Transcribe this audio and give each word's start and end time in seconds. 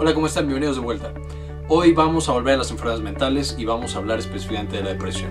Hola, 0.00 0.14
¿cómo 0.14 0.28
están? 0.28 0.46
Bienvenidos 0.46 0.76
de 0.76 0.82
vuelta. 0.82 1.12
Hoy 1.68 1.92
vamos 1.92 2.26
a 2.30 2.32
volver 2.32 2.54
a 2.54 2.56
las 2.56 2.70
enfermedades 2.70 3.04
mentales 3.04 3.54
y 3.58 3.66
vamos 3.66 3.94
a 3.94 3.98
hablar 3.98 4.18
específicamente 4.18 4.78
de 4.78 4.82
la 4.82 4.88
depresión. 4.94 5.30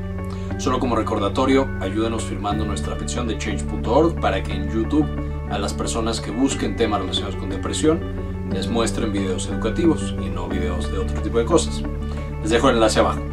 Solo 0.60 0.80
como 0.80 0.96
recordatorio, 0.96 1.68
ayúdenos 1.82 2.26
firmando 2.26 2.66
nuestra 2.66 2.96
petición 2.96 3.28
de 3.28 3.40
change.org 3.40 4.22
para 4.22 4.44
que 4.44 4.54
en 4.54 4.70
YouTube 4.72 5.08
a 5.50 5.58
las 5.58 5.74
personas 5.74 6.22
que 6.22 6.30
busquen 6.30 6.76
temas 6.76 7.02
relacionados 7.02 7.36
con 7.38 7.50
depresión 7.50 8.00
les 8.54 8.68
muestren 8.68 9.12
videos 9.12 9.48
educativos 9.48 10.14
y 10.24 10.30
no 10.30 10.48
videos 10.48 10.92
de 10.92 11.00
otro 11.00 11.20
tipo 11.24 11.40
de 11.40 11.46
cosas. 11.46 11.82
Les 12.44 12.52
dejo 12.52 12.70
el 12.70 12.76
enlace 12.76 13.00
abajo. 13.00 13.24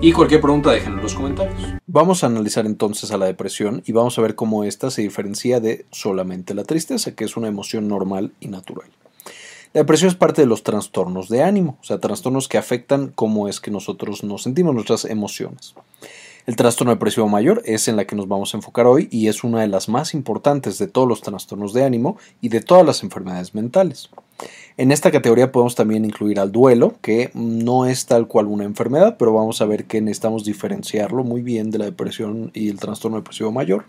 Y 0.00 0.10
cualquier 0.10 0.40
pregunta 0.40 0.72
déjenlo 0.72 0.96
en 0.96 1.04
los 1.04 1.14
comentarios. 1.14 1.62
Vamos 1.86 2.24
a 2.24 2.26
analizar 2.26 2.66
entonces 2.66 3.12
a 3.12 3.18
la 3.18 3.26
depresión 3.26 3.84
y 3.86 3.92
vamos 3.92 4.18
a 4.18 4.22
ver 4.22 4.34
cómo 4.34 4.64
ésta 4.64 4.90
se 4.90 5.02
diferencia 5.02 5.60
de 5.60 5.86
solamente 5.92 6.54
la 6.54 6.64
tristeza, 6.64 7.14
que 7.14 7.22
es 7.22 7.36
una 7.36 7.46
emoción 7.46 7.86
normal 7.86 8.32
y 8.40 8.48
natural. 8.48 8.88
La 9.74 9.80
depresión 9.80 10.10
es 10.10 10.16
parte 10.16 10.42
de 10.42 10.46
los 10.46 10.64
trastornos 10.64 11.30
de 11.30 11.42
ánimo, 11.42 11.78
o 11.80 11.84
sea, 11.84 11.98
trastornos 11.98 12.46
que 12.46 12.58
afectan 12.58 13.10
cómo 13.14 13.48
es 13.48 13.58
que 13.58 13.70
nosotros 13.70 14.22
nos 14.22 14.42
sentimos, 14.42 14.74
nuestras 14.74 15.06
emociones. 15.06 15.74
El 16.44 16.56
trastorno 16.56 16.92
depresivo 16.92 17.26
mayor 17.26 17.62
es 17.64 17.88
en 17.88 17.96
la 17.96 18.04
que 18.04 18.14
nos 18.14 18.28
vamos 18.28 18.52
a 18.52 18.58
enfocar 18.58 18.86
hoy 18.86 19.08
y 19.10 19.28
es 19.28 19.44
una 19.44 19.62
de 19.62 19.68
las 19.68 19.88
más 19.88 20.12
importantes 20.12 20.78
de 20.78 20.88
todos 20.88 21.08
los 21.08 21.22
trastornos 21.22 21.72
de 21.72 21.84
ánimo 21.84 22.18
y 22.42 22.50
de 22.50 22.60
todas 22.60 22.84
las 22.84 23.02
enfermedades 23.02 23.54
mentales. 23.54 24.10
En 24.76 24.92
esta 24.92 25.10
categoría 25.10 25.52
podemos 25.52 25.74
también 25.74 26.04
incluir 26.04 26.38
al 26.38 26.52
duelo, 26.52 26.96
que 27.00 27.30
no 27.32 27.86
es 27.86 28.04
tal 28.04 28.26
cual 28.26 28.48
una 28.48 28.64
enfermedad, 28.64 29.16
pero 29.18 29.32
vamos 29.32 29.62
a 29.62 29.66
ver 29.66 29.84
que 29.84 30.02
necesitamos 30.02 30.44
diferenciarlo 30.44 31.24
muy 31.24 31.40
bien 31.40 31.70
de 31.70 31.78
la 31.78 31.86
depresión 31.86 32.50
y 32.52 32.68
el 32.68 32.78
trastorno 32.78 33.16
depresivo 33.16 33.52
mayor. 33.52 33.86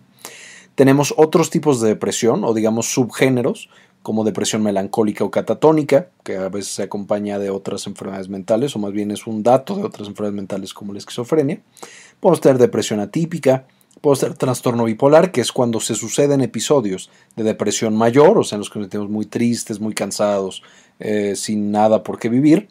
Tenemos 0.76 1.13
otros 1.18 1.50
tipos 1.50 1.82
de 1.82 1.90
depresión 1.90 2.44
o 2.46 2.54
digamos 2.54 2.94
subgéneros 2.94 3.70
como 4.03 4.23
depresión 4.23 4.62
melancólica 4.62 5.23
o 5.23 5.31
catatónica, 5.31 6.09
que 6.23 6.38
a 6.38 6.49
veces 6.49 6.73
se 6.73 6.84
acompaña 6.84 7.40
de 7.40 7.49
otras 7.49 7.87
enfermedades 7.87 8.29
mentales, 8.29 8.76
o 8.76 8.79
más 8.79 8.91
bien 8.91 9.10
es 9.12 9.26
un 9.26 9.41
dato 9.41 9.76
de 9.76 9.84
otras 9.84 10.07
enfermedades 10.07 10.35
mentales 10.35 10.73
como 10.73 10.93
la 10.93 10.99
esquizofrenia. 10.99 11.62
Podemos 12.20 12.41
tener 12.41 12.57
depresión 12.57 12.99
atípica, 12.99 13.65
podemos 14.01 14.20
tener 14.20 14.37
trastorno 14.37 14.84
bipolar, 14.84 15.32
que 15.32 15.41
es 15.41 15.51
cuando 15.51 15.79
se 15.79 15.95
suceden 15.95 16.41
episodios 16.41 17.10
de 17.35 17.43
depresión 17.43 17.95
mayor, 17.95 18.37
o 18.37 18.43
sea, 18.43 18.57
en 18.57 18.60
los 18.60 18.70
que 18.70 18.79
nos 18.79 18.85
sentimos 18.87 19.10
muy 19.10 19.26
tristes, 19.26 19.79
muy 19.79 19.93
cansados, 19.93 20.62
eh, 20.99 21.35
sin 21.35 21.71
nada 21.71 22.04
por 22.04 22.20
qué 22.20 22.29
vivir, 22.29 22.67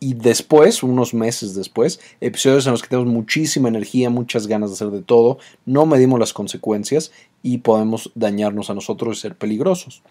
y 0.00 0.12
después, 0.12 0.82
unos 0.82 1.14
meses 1.14 1.54
después, 1.54 1.98
episodios 2.20 2.66
en 2.66 2.72
los 2.72 2.82
que 2.82 2.88
tenemos 2.88 3.10
muchísima 3.10 3.68
energía, 3.68 4.10
muchas 4.10 4.46
ganas 4.46 4.68
de 4.68 4.74
hacer 4.74 4.90
de 4.90 5.00
todo, 5.00 5.38
no 5.64 5.86
medimos 5.86 6.20
las 6.20 6.34
consecuencias 6.34 7.10
y 7.42 7.58
podemos 7.58 8.10
dañarnos 8.14 8.68
a 8.68 8.74
nosotros 8.74 9.16
y 9.16 9.20
ser 9.20 9.36
peligrosos. 9.36 10.02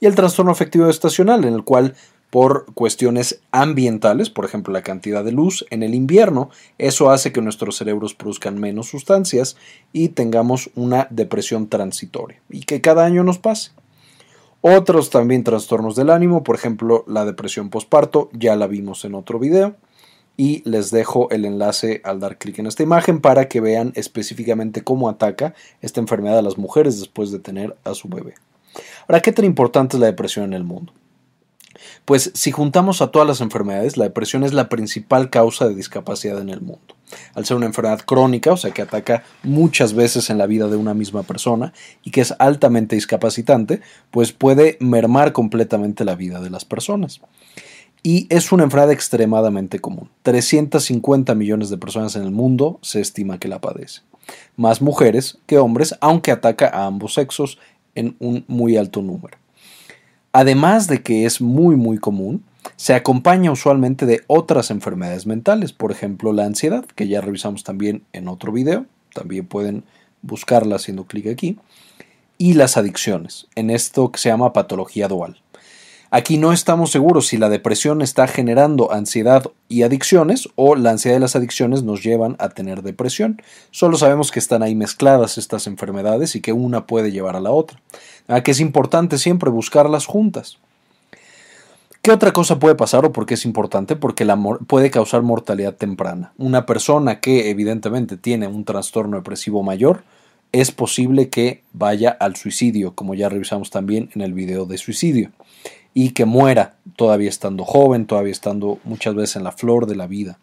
Y 0.00 0.06
el 0.06 0.14
trastorno 0.14 0.50
afectivo 0.50 0.88
estacional, 0.88 1.44
en 1.44 1.54
el 1.54 1.62
cual 1.62 1.94
por 2.30 2.72
cuestiones 2.74 3.40
ambientales, 3.50 4.30
por 4.30 4.44
ejemplo 4.44 4.72
la 4.72 4.82
cantidad 4.82 5.24
de 5.24 5.32
luz 5.32 5.66
en 5.70 5.82
el 5.82 5.94
invierno, 5.94 6.48
eso 6.78 7.10
hace 7.10 7.32
que 7.32 7.42
nuestros 7.42 7.76
cerebros 7.76 8.14
produzcan 8.14 8.58
menos 8.58 8.88
sustancias 8.88 9.56
y 9.92 10.10
tengamos 10.10 10.70
una 10.76 11.08
depresión 11.10 11.68
transitoria 11.68 12.40
y 12.48 12.60
que 12.60 12.80
cada 12.80 13.04
año 13.04 13.24
nos 13.24 13.38
pase. 13.38 13.72
Otros 14.62 15.10
también 15.10 15.42
trastornos 15.42 15.96
del 15.96 16.10
ánimo, 16.10 16.44
por 16.44 16.54
ejemplo 16.54 17.04
la 17.06 17.24
depresión 17.24 17.68
postparto, 17.70 18.30
ya 18.32 18.56
la 18.56 18.66
vimos 18.66 19.04
en 19.04 19.14
otro 19.14 19.38
video 19.38 19.74
y 20.36 20.62
les 20.68 20.90
dejo 20.90 21.28
el 21.30 21.44
enlace 21.44 22.00
al 22.04 22.20
dar 22.20 22.38
clic 22.38 22.58
en 22.60 22.66
esta 22.66 22.82
imagen 22.82 23.20
para 23.20 23.48
que 23.48 23.60
vean 23.60 23.92
específicamente 23.96 24.82
cómo 24.82 25.08
ataca 25.08 25.54
esta 25.80 26.00
enfermedad 26.00 26.38
a 26.38 26.42
las 26.42 26.58
mujeres 26.58 27.00
después 27.00 27.32
de 27.32 27.40
tener 27.40 27.76
a 27.84 27.94
su 27.94 28.08
bebé. 28.08 28.34
Ahora, 29.08 29.20
¿qué 29.20 29.32
tan 29.32 29.44
importante 29.44 29.96
es 29.96 30.00
la 30.00 30.06
depresión 30.06 30.44
en 30.46 30.52
el 30.54 30.64
mundo? 30.64 30.92
Pues 32.04 32.30
si 32.34 32.50
juntamos 32.50 33.02
a 33.02 33.10
todas 33.10 33.26
las 33.26 33.40
enfermedades, 33.40 33.96
la 33.96 34.04
depresión 34.04 34.44
es 34.44 34.52
la 34.52 34.68
principal 34.68 35.30
causa 35.30 35.68
de 35.68 35.74
discapacidad 35.74 36.40
en 36.40 36.48
el 36.48 36.60
mundo. 36.60 36.96
Al 37.34 37.44
ser 37.44 37.56
una 37.56 37.66
enfermedad 37.66 38.00
crónica, 38.00 38.52
o 38.52 38.56
sea 38.56 38.70
que 38.70 38.82
ataca 38.82 39.24
muchas 39.42 39.94
veces 39.94 40.30
en 40.30 40.38
la 40.38 40.46
vida 40.46 40.68
de 40.68 40.76
una 40.76 40.94
misma 40.94 41.22
persona 41.22 41.72
y 42.02 42.10
que 42.10 42.20
es 42.20 42.34
altamente 42.38 42.96
discapacitante, 42.96 43.80
pues 44.10 44.32
puede 44.32 44.76
mermar 44.80 45.32
completamente 45.32 46.04
la 46.04 46.14
vida 46.14 46.40
de 46.40 46.50
las 46.50 46.64
personas. 46.64 47.20
Y 48.02 48.26
es 48.30 48.50
una 48.50 48.64
enfermedad 48.64 48.92
extremadamente 48.92 49.78
común. 49.78 50.08
350 50.22 51.34
millones 51.34 51.68
de 51.68 51.78
personas 51.78 52.16
en 52.16 52.22
el 52.22 52.30
mundo 52.30 52.78
se 52.82 53.00
estima 53.00 53.38
que 53.38 53.48
la 53.48 53.60
padecen. 53.60 54.04
Más 54.56 54.80
mujeres 54.80 55.38
que 55.46 55.58
hombres, 55.58 55.96
aunque 56.00 56.30
ataca 56.30 56.68
a 56.68 56.86
ambos 56.86 57.14
sexos 57.14 57.58
en 57.94 58.16
un 58.18 58.44
muy 58.48 58.76
alto 58.76 59.02
número. 59.02 59.38
Además 60.32 60.86
de 60.86 61.02
que 61.02 61.24
es 61.24 61.40
muy 61.40 61.76
muy 61.76 61.98
común, 61.98 62.44
se 62.76 62.94
acompaña 62.94 63.50
usualmente 63.50 64.06
de 64.06 64.22
otras 64.26 64.70
enfermedades 64.70 65.26
mentales, 65.26 65.72
por 65.72 65.92
ejemplo 65.92 66.32
la 66.32 66.44
ansiedad, 66.44 66.84
que 66.84 67.08
ya 67.08 67.20
revisamos 67.20 67.64
también 67.64 68.04
en 68.12 68.28
otro 68.28 68.52
video, 68.52 68.86
también 69.14 69.46
pueden 69.46 69.84
buscarla 70.22 70.76
haciendo 70.76 71.04
clic 71.04 71.26
aquí, 71.26 71.58
y 72.38 72.54
las 72.54 72.76
adicciones, 72.76 73.48
en 73.54 73.70
esto 73.70 74.12
que 74.12 74.18
se 74.18 74.28
llama 74.28 74.52
patología 74.52 75.08
dual. 75.08 75.42
Aquí 76.12 76.38
no 76.38 76.52
estamos 76.52 76.90
seguros 76.90 77.28
si 77.28 77.36
la 77.36 77.48
depresión 77.48 78.02
está 78.02 78.26
generando 78.26 78.90
ansiedad 78.92 79.44
y 79.68 79.82
adicciones 79.82 80.48
o 80.56 80.74
la 80.74 80.90
ansiedad 80.90 81.18
y 81.18 81.20
las 81.20 81.36
adicciones 81.36 81.84
nos 81.84 82.02
llevan 82.02 82.34
a 82.40 82.48
tener 82.48 82.82
depresión. 82.82 83.40
Solo 83.70 83.96
sabemos 83.96 84.32
que 84.32 84.40
están 84.40 84.64
ahí 84.64 84.74
mezcladas 84.74 85.38
estas 85.38 85.68
enfermedades 85.68 86.34
y 86.34 86.40
que 86.40 86.52
una 86.52 86.88
puede 86.88 87.12
llevar 87.12 87.36
a 87.36 87.40
la 87.40 87.52
otra. 87.52 87.80
A 88.26 88.42
que 88.42 88.50
es 88.50 88.58
importante 88.58 89.18
siempre 89.18 89.50
buscarlas 89.50 90.06
juntas. 90.06 90.58
¿Qué 92.02 92.10
otra 92.10 92.32
cosa 92.32 92.58
puede 92.58 92.74
pasar 92.74 93.04
o 93.04 93.12
por 93.12 93.24
qué 93.24 93.34
es 93.34 93.44
importante? 93.44 93.94
Porque 93.94 94.24
la 94.24 94.36
puede 94.66 94.90
causar 94.90 95.22
mortalidad 95.22 95.74
temprana. 95.76 96.32
Una 96.38 96.66
persona 96.66 97.20
que 97.20 97.50
evidentemente 97.50 98.16
tiene 98.16 98.48
un 98.48 98.64
trastorno 98.64 99.18
depresivo 99.18 99.62
mayor, 99.62 100.02
es 100.52 100.72
posible 100.72 101.28
que 101.28 101.62
vaya 101.72 102.10
al 102.10 102.36
suicidio, 102.36 102.94
como 102.94 103.14
ya 103.14 103.28
revisamos 103.28 103.70
también 103.70 104.10
en 104.14 104.22
el 104.22 104.32
video 104.32 104.66
de 104.66 104.78
suicidio 104.78 105.30
y 105.94 106.10
que 106.10 106.24
muera 106.24 106.76
todavía 106.96 107.28
estando 107.28 107.64
joven, 107.64 108.06
todavía 108.06 108.32
estando 108.32 108.78
muchas 108.84 109.14
veces 109.14 109.36
en 109.36 109.44
la 109.44 109.52
flor 109.52 109.86
de 109.86 109.96
la 109.96 110.06
vida. 110.06 110.38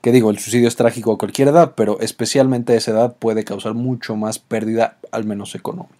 Que 0.00 0.12
digo, 0.12 0.30
el 0.30 0.38
suicidio 0.38 0.68
es 0.68 0.76
trágico 0.76 1.12
a 1.12 1.18
cualquier 1.18 1.48
edad, 1.48 1.74
pero 1.76 2.00
especialmente 2.00 2.72
a 2.72 2.76
esa 2.76 2.92
edad 2.92 3.16
puede 3.18 3.44
causar 3.44 3.74
mucho 3.74 4.16
más 4.16 4.38
pérdida, 4.38 4.96
al 5.10 5.24
menos 5.24 5.54
económica. 5.54 5.94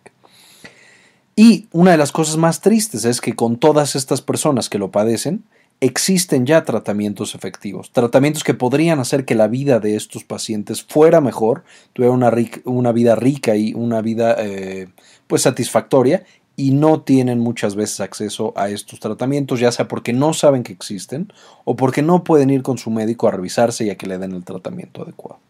Y 1.37 1.69
una 1.73 1.93
de 1.93 1.97
las 1.99 2.13
cosas 2.13 2.37
más 2.37 2.61
tristes 2.61 3.05
es 3.05 3.21
que 3.21 3.35
con 3.35 3.59
todas 3.59 3.97
estas 3.97 4.23
personas 4.23 4.69
que 4.69 4.79
lo 4.79 4.91
padecen, 4.91 5.45
existen 5.81 6.45
ya 6.45 6.65
tratamientos 6.65 7.35
efectivos, 7.35 7.91
tratamientos 7.91 8.45
que 8.45 8.55
podrían 8.55 9.01
hacer 9.01 9.25
que 9.25 9.35
la 9.35 9.49
vida 9.49 9.81
de 9.81 9.97
estos 9.97 10.25
pacientes 10.25 10.83
fuera 10.83 11.21
mejor, 11.21 11.65
tuviera 11.95 12.15
una, 12.15 12.31
una 12.65 12.93
vida 12.93 13.15
rica 13.15 13.57
y 13.57 13.73
una 13.73 14.03
vida 14.03 14.37
eh, 14.39 14.89
pues 15.27 15.43
satisfactoria 15.43 16.25
y 16.55 16.73
no 16.73 17.01
tienen 17.01 17.39
muchas 17.39 17.75
veces 17.75 18.01
acceso 18.01 18.53
a 18.57 18.69
estos 18.69 19.01
tratamientos, 19.01 19.61
ya 19.61 19.73
sea 19.73 19.89
porque 19.89 20.13
no 20.13 20.35
saben 20.35 20.63
que 20.63 20.75
existen 20.75 21.33
o 21.65 21.77
porque 21.77 22.03
no 22.03 22.25
pueden 22.25 22.51
ir 22.51 22.63
con 22.63 22.77
su 22.77 22.91
médico 22.91 23.29
a 23.29 23.31
revisarse 23.31 23.87
y 23.87 23.91
a 23.91 23.97
que 23.97 24.07
le 24.07 24.19
den 24.19 24.33
el 24.33 24.45
tratamiento 24.45 25.03
adecuado. 25.03 25.41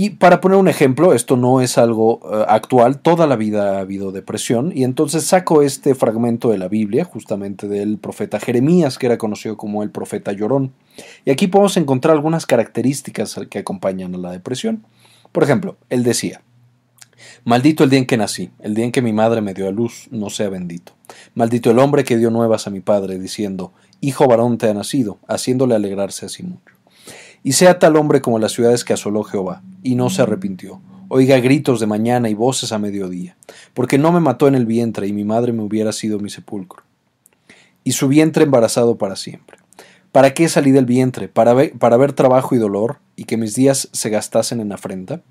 Y 0.00 0.10
para 0.10 0.40
poner 0.40 0.58
un 0.58 0.68
ejemplo, 0.68 1.12
esto 1.12 1.36
no 1.36 1.60
es 1.60 1.76
algo 1.76 2.20
eh, 2.22 2.44
actual, 2.46 3.00
toda 3.00 3.26
la 3.26 3.34
vida 3.34 3.78
ha 3.78 3.80
habido 3.80 4.12
depresión, 4.12 4.70
y 4.72 4.84
entonces 4.84 5.24
saco 5.24 5.60
este 5.60 5.96
fragmento 5.96 6.50
de 6.50 6.58
la 6.58 6.68
Biblia, 6.68 7.04
justamente 7.04 7.66
del 7.66 7.98
profeta 7.98 8.38
Jeremías, 8.38 8.96
que 8.96 9.06
era 9.06 9.18
conocido 9.18 9.56
como 9.56 9.82
el 9.82 9.90
profeta 9.90 10.30
llorón. 10.30 10.72
Y 11.24 11.32
aquí 11.32 11.48
podemos 11.48 11.76
encontrar 11.76 12.14
algunas 12.14 12.46
características 12.46 13.40
que 13.50 13.58
acompañan 13.58 14.14
a 14.14 14.18
la 14.18 14.30
depresión. 14.30 14.84
Por 15.32 15.42
ejemplo, 15.42 15.76
él 15.88 16.04
decía, 16.04 16.42
Maldito 17.42 17.82
el 17.82 17.90
día 17.90 17.98
en 17.98 18.06
que 18.06 18.16
nací, 18.16 18.50
el 18.60 18.76
día 18.76 18.84
en 18.84 18.92
que 18.92 19.02
mi 19.02 19.12
madre 19.12 19.40
me 19.40 19.52
dio 19.52 19.66
a 19.66 19.72
luz, 19.72 20.06
no 20.12 20.30
sea 20.30 20.48
bendito. 20.48 20.92
Maldito 21.34 21.72
el 21.72 21.78
hombre 21.80 22.04
que 22.04 22.16
dio 22.16 22.30
nuevas 22.30 22.68
a 22.68 22.70
mi 22.70 22.78
padre, 22.78 23.18
diciendo, 23.18 23.72
Hijo 24.00 24.28
varón 24.28 24.58
te 24.58 24.68
ha 24.68 24.74
nacido, 24.74 25.18
haciéndole 25.26 25.74
alegrarse 25.74 26.26
así 26.26 26.44
mucho. 26.44 26.77
Y 27.48 27.52
sea 27.52 27.78
tal 27.78 27.96
hombre 27.96 28.20
como 28.20 28.38
las 28.38 28.52
ciudades 28.52 28.84
que 28.84 28.92
asoló 28.92 29.24
Jehová, 29.24 29.62
y 29.82 29.94
no 29.94 30.10
se 30.10 30.20
arrepintió. 30.20 30.82
Oiga 31.08 31.40
gritos 31.40 31.80
de 31.80 31.86
mañana 31.86 32.28
y 32.28 32.34
voces 32.34 32.72
a 32.72 32.78
mediodía, 32.78 33.38
porque 33.72 33.96
no 33.96 34.12
me 34.12 34.20
mató 34.20 34.48
en 34.48 34.54
el 34.54 34.66
vientre 34.66 35.06
y 35.06 35.14
mi 35.14 35.24
madre 35.24 35.54
me 35.54 35.62
hubiera 35.62 35.92
sido 35.92 36.18
mi 36.18 36.28
sepulcro. 36.28 36.82
Y 37.84 37.92
su 37.92 38.06
vientre 38.06 38.44
embarazado 38.44 38.98
para 38.98 39.16
siempre. 39.16 39.56
¿Para 40.12 40.34
qué 40.34 40.46
salí 40.50 40.72
del 40.72 40.84
vientre? 40.84 41.28
¿Para 41.28 41.54
ver, 41.54 41.72
para 41.78 41.96
ver 41.96 42.12
trabajo 42.12 42.54
y 42.54 42.58
dolor, 42.58 42.98
y 43.16 43.24
que 43.24 43.38
mis 43.38 43.54
días 43.54 43.88
se 43.92 44.10
gastasen 44.10 44.60
en 44.60 44.70
afrenta? 44.70 45.22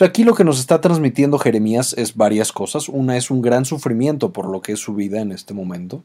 aquí 0.00 0.24
lo 0.24 0.34
que 0.34 0.44
nos 0.44 0.58
está 0.58 0.80
transmitiendo 0.80 1.38
Jeremías 1.38 1.94
es 1.98 2.16
varias 2.16 2.50
cosas. 2.50 2.88
Una 2.88 3.18
es 3.18 3.30
un 3.30 3.42
gran 3.42 3.66
sufrimiento 3.66 4.32
por 4.32 4.48
lo 4.48 4.62
que 4.62 4.72
es 4.72 4.80
su 4.80 4.94
vida 4.94 5.20
en 5.20 5.32
este 5.32 5.52
momento. 5.52 6.02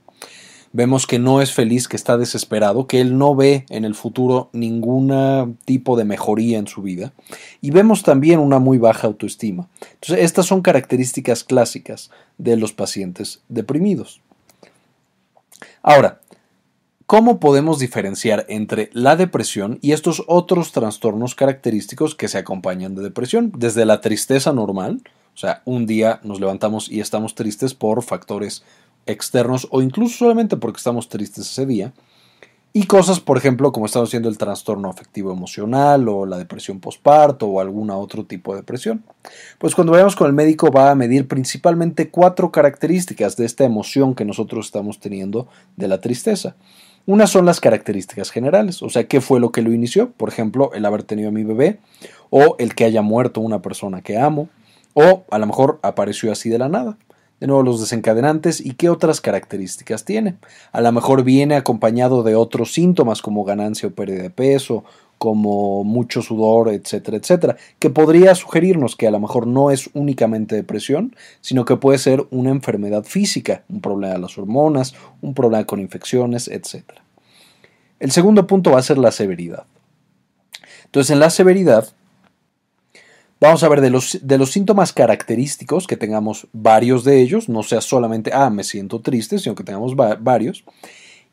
Vemos 0.73 1.05
que 1.05 1.19
no 1.19 1.41
es 1.41 1.51
feliz, 1.51 1.87
que 1.87 1.97
está 1.97 2.17
desesperado, 2.17 2.87
que 2.87 3.01
él 3.01 3.17
no 3.17 3.35
ve 3.35 3.65
en 3.69 3.83
el 3.83 3.93
futuro 3.93 4.49
ningún 4.53 5.57
tipo 5.65 5.97
de 5.97 6.05
mejoría 6.05 6.59
en 6.59 6.67
su 6.67 6.81
vida. 6.81 7.11
Y 7.59 7.71
vemos 7.71 8.03
también 8.03 8.39
una 8.39 8.59
muy 8.59 8.77
baja 8.77 9.07
autoestima. 9.07 9.67
Entonces, 9.93 10.23
estas 10.23 10.45
son 10.45 10.61
características 10.61 11.43
clásicas 11.43 12.09
de 12.37 12.55
los 12.55 12.71
pacientes 12.71 13.41
deprimidos. 13.49 14.21
Ahora, 15.81 16.21
¿Cómo 17.11 17.41
podemos 17.41 17.77
diferenciar 17.77 18.45
entre 18.47 18.89
la 18.93 19.17
depresión 19.17 19.79
y 19.81 19.91
estos 19.91 20.23
otros 20.27 20.71
trastornos 20.71 21.35
característicos 21.35 22.15
que 22.15 22.29
se 22.29 22.37
acompañan 22.37 22.95
de 22.95 23.03
depresión? 23.03 23.51
Desde 23.57 23.83
la 23.83 23.99
tristeza 23.99 24.53
normal, 24.53 25.01
o 25.35 25.37
sea, 25.37 25.61
un 25.65 25.85
día 25.85 26.21
nos 26.23 26.39
levantamos 26.39 26.89
y 26.89 27.01
estamos 27.01 27.35
tristes 27.35 27.73
por 27.73 28.01
factores 28.01 28.63
externos 29.05 29.67
o 29.71 29.81
incluso 29.81 30.17
solamente 30.17 30.57
porque 30.57 30.77
estamos 30.77 31.09
tristes 31.09 31.49
ese 31.51 31.65
día, 31.65 31.93
y 32.73 32.85
cosas, 32.85 33.19
por 33.19 33.37
ejemplo, 33.37 33.73
como 33.73 33.85
estamos 33.85 34.07
haciendo 34.07 34.29
el 34.29 34.37
trastorno 34.37 34.89
afectivo 34.89 35.33
emocional 35.33 36.07
o 36.07 36.25
la 36.25 36.37
depresión 36.37 36.79
postparto 36.79 37.47
o 37.47 37.59
alguna 37.59 37.97
otro 37.97 38.23
tipo 38.23 38.53
de 38.53 38.61
depresión. 38.61 39.03
Pues 39.57 39.75
cuando 39.75 39.91
vayamos 39.91 40.15
con 40.15 40.27
el 40.27 40.33
médico 40.33 40.71
va 40.71 40.89
a 40.89 40.95
medir 40.95 41.27
principalmente 41.27 42.09
cuatro 42.09 42.49
características 42.49 43.35
de 43.35 43.45
esta 43.45 43.65
emoción 43.65 44.15
que 44.15 44.23
nosotros 44.23 44.67
estamos 44.67 45.01
teniendo 45.01 45.49
de 45.75 45.89
la 45.89 45.99
tristeza. 45.99 46.55
Una 47.05 47.27
son 47.27 47.45
las 47.45 47.59
características 47.59 48.31
generales, 48.31 48.81
o 48.81 48.89
sea, 48.89 49.05
qué 49.05 49.19
fue 49.19 49.41
lo 49.41 49.51
que 49.51 49.63
lo 49.63 49.73
inició, 49.73 50.11
por 50.11 50.29
ejemplo, 50.29 50.71
el 50.73 50.85
haber 50.85 51.03
tenido 51.03 51.27
a 51.27 51.31
mi 51.33 51.43
bebé, 51.43 51.79
o 52.29 52.55
el 52.57 52.73
que 52.73 52.85
haya 52.85 53.01
muerto 53.01 53.41
una 53.41 53.61
persona 53.61 54.01
que 54.01 54.17
amo, 54.17 54.47
o 54.93 55.25
a 55.29 55.39
lo 55.39 55.47
mejor 55.47 55.79
apareció 55.81 56.31
así 56.31 56.49
de 56.49 56.59
la 56.59 56.69
nada 56.69 56.97
de 57.41 57.47
nuevo 57.47 57.63
los 57.63 57.81
desencadenantes 57.81 58.63
y 58.63 58.75
qué 58.75 58.87
otras 58.87 59.19
características 59.19 60.05
tiene. 60.05 60.35
A 60.71 60.79
lo 60.79 60.91
mejor 60.91 61.23
viene 61.23 61.55
acompañado 61.55 62.21
de 62.21 62.35
otros 62.35 62.71
síntomas 62.71 63.23
como 63.23 63.43
ganancia 63.43 63.89
o 63.89 63.91
pérdida 63.91 64.21
de 64.21 64.29
peso, 64.29 64.85
como 65.17 65.83
mucho 65.83 66.21
sudor, 66.21 66.69
etcétera, 66.69 67.17
etcétera, 67.17 67.57
que 67.79 67.89
podría 67.89 68.35
sugerirnos 68.35 68.95
que 68.95 69.07
a 69.07 69.11
lo 69.11 69.19
mejor 69.19 69.47
no 69.47 69.71
es 69.71 69.89
únicamente 69.93 70.55
depresión, 70.55 71.15
sino 71.41 71.65
que 71.65 71.75
puede 71.77 71.97
ser 71.97 72.25
una 72.29 72.51
enfermedad 72.51 73.03
física, 73.03 73.63
un 73.69 73.81
problema 73.81 74.13
de 74.13 74.19
las 74.19 74.37
hormonas, 74.37 74.93
un 75.21 75.33
problema 75.33 75.65
con 75.65 75.79
infecciones, 75.79 76.47
etcétera. 76.47 77.03
El 77.99 78.11
segundo 78.11 78.45
punto 78.45 78.71
va 78.71 78.79
a 78.79 78.83
ser 78.83 78.99
la 78.99 79.11
severidad. 79.11 79.65
Entonces, 80.85 81.09
en 81.09 81.19
la 81.19 81.31
severidad 81.31 81.87
Vamos 83.41 83.63
a 83.63 83.69
ver 83.69 83.81
de 83.81 83.89
los, 83.89 84.19
de 84.21 84.37
los 84.37 84.51
síntomas 84.51 84.93
característicos, 84.93 85.87
que 85.87 85.97
tengamos 85.97 86.47
varios 86.53 87.03
de 87.03 87.21
ellos, 87.21 87.49
no 87.49 87.63
sea 87.63 87.81
solamente, 87.81 88.29
ah, 88.31 88.51
me 88.51 88.63
siento 88.63 89.01
triste, 89.01 89.39
sino 89.39 89.55
que 89.55 89.63
tengamos 89.63 89.95
varios, 89.95 90.63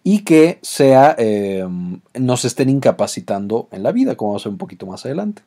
y 0.02 0.20
que 0.20 0.58
sea, 0.62 1.14
em, 1.18 2.00
nos 2.18 2.46
estén 2.46 2.70
incapacitando 2.70 3.68
en 3.72 3.82
la 3.82 3.92
vida, 3.92 4.16
como 4.16 4.30
vamos 4.30 4.46
a 4.46 4.48
ver 4.48 4.54
un 4.54 4.58
poquito 4.58 4.86
más 4.86 5.04
adelante. 5.04 5.42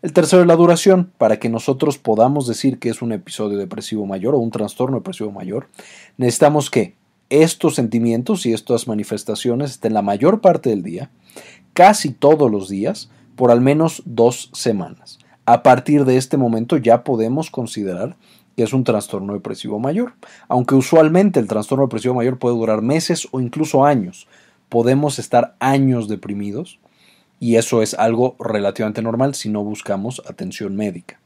El 0.00 0.14
tercero 0.14 0.40
es 0.40 0.48
la 0.48 0.56
duración, 0.56 1.12
para 1.18 1.38
que 1.38 1.50
nosotros 1.50 1.98
podamos 1.98 2.46
decir 2.46 2.78
que 2.78 2.88
es 2.88 3.02
un 3.02 3.12
episodio 3.12 3.58
depresivo 3.58 4.06
mayor 4.06 4.34
o 4.34 4.38
un 4.38 4.50
trastorno 4.50 4.96
depresivo 4.96 5.32
mayor, 5.32 5.68
necesitamos 6.16 6.70
que 6.70 6.94
estos 7.28 7.74
sentimientos 7.74 8.46
y 8.46 8.54
estas 8.54 8.88
manifestaciones 8.88 9.72
estén 9.72 9.92
la 9.92 10.00
mayor 10.00 10.40
parte 10.40 10.70
del 10.70 10.82
día, 10.82 11.10
casi 11.74 12.08
todos 12.08 12.50
los 12.50 12.70
días, 12.70 13.10
por 13.34 13.50
al 13.50 13.60
menos 13.60 14.02
dos 14.06 14.48
semanas. 14.54 15.18
A 15.46 15.62
partir 15.62 16.04
de 16.04 16.16
este 16.16 16.36
momento 16.36 16.76
ya 16.76 17.04
podemos 17.04 17.50
considerar 17.50 18.16
que 18.56 18.62
es 18.62 18.72
un 18.72 18.84
trastorno 18.84 19.34
depresivo 19.34 19.78
mayor. 19.78 20.14
Aunque 20.48 20.74
usualmente 20.74 21.38
el 21.38 21.46
trastorno 21.46 21.84
depresivo 21.84 22.14
mayor 22.14 22.38
puede 22.38 22.56
durar 22.56 22.82
meses 22.82 23.28
o 23.30 23.40
incluso 23.40 23.84
años, 23.84 24.26
podemos 24.68 25.18
estar 25.18 25.54
años 25.60 26.08
deprimidos 26.08 26.80
y 27.38 27.56
eso 27.56 27.82
es 27.82 27.94
algo 27.94 28.34
relativamente 28.38 29.02
normal 29.02 29.34
si 29.34 29.50
no 29.50 29.62
buscamos 29.62 30.22
atención 30.26 30.74
médica. 30.74 31.20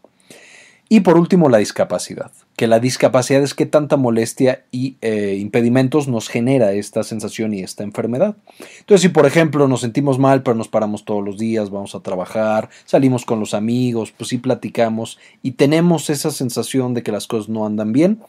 Y 0.93 1.01
por 1.01 1.17
último, 1.17 1.49
la 1.49 1.59
discapacidad, 1.59 2.33
que 2.57 2.67
la 2.67 2.81
discapacidad 2.81 3.45
es 3.45 3.55
que 3.55 3.65
tanta 3.65 3.97
molestia 3.97 4.65
y 4.73 4.97
eh, 5.03 5.37
impedimentos 5.39 6.09
nos 6.09 6.29
genera 6.29 6.73
esta 6.73 7.05
sensación 7.05 7.55
y 7.55 7.61
esta 7.61 7.85
enfermedad. 7.85 8.37
Entonces, 8.81 9.03
si 9.03 9.09
por 9.09 9.25
ejemplo 9.25 9.69
nos 9.69 9.83
sentimos 9.83 10.19
mal, 10.19 10.43
pero 10.43 10.57
nos 10.57 10.67
paramos 10.67 11.05
todos 11.05 11.25
los 11.25 11.39
días, 11.39 11.71
vamos 11.71 11.95
a 11.95 12.01
trabajar, 12.01 12.71
salimos 12.87 13.25
con 13.25 13.39
los 13.39 13.55
amigos, 13.55 14.11
pues 14.11 14.31
sí 14.31 14.39
platicamos 14.39 15.21
y 15.45 15.53
tenemos 15.53 16.11
esa 16.11 16.33
sensación 16.33 16.93
de 16.93 17.05
que 17.05 17.13
las 17.13 17.29
cosas 17.29 17.49
no 17.49 17.67
andan 17.67 17.93
bien, 17.93 18.25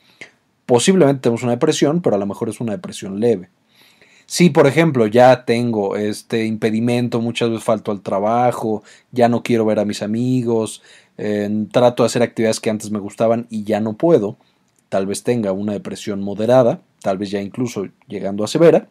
posiblemente 0.68 1.22
tenemos 1.22 1.42
una 1.42 1.54
depresión, 1.54 2.04
pero 2.04 2.16
a 2.16 2.20
lo 2.20 2.28
mejor 2.28 2.48
es 2.48 2.62
una 2.62 2.74
depresión 2.74 3.20
leve. 3.20 3.50
Si, 4.32 4.50
por 4.50 4.66
ejemplo, 4.66 5.08
ya 5.08 5.44
tengo 5.44 5.98
este 5.98 6.46
impedimento, 6.46 7.20
muchas 7.20 7.50
veces 7.50 7.66
falto 7.66 7.92
al 7.92 8.00
trabajo, 8.00 8.82
ya 9.12 9.28
no 9.28 9.44
quiero 9.44 9.66
ver 9.66 9.78
a 9.78 9.84
mis 9.84 10.02
amigos, 10.02 10.82
trato 11.74 12.04
de 12.04 12.08
hacer 12.08 12.24
actividades 12.24 12.62
que 12.62 12.70
antes 12.70 12.92
me 12.92 13.00
gustaban 13.00 13.46
y 13.50 13.66
ya 13.66 13.82
no 13.82 13.98
puedo, 13.98 14.38
tal 14.88 15.06
vez 15.06 15.24
tenga 15.24 15.52
una 15.52 15.74
depresión 15.74 16.22
moderada, 16.22 16.80
tal 17.02 17.18
vez 17.18 17.30
ya 17.30 17.42
incluso 17.42 17.90
llegando 18.08 18.46
a 18.46 18.48
severa. 18.48 18.88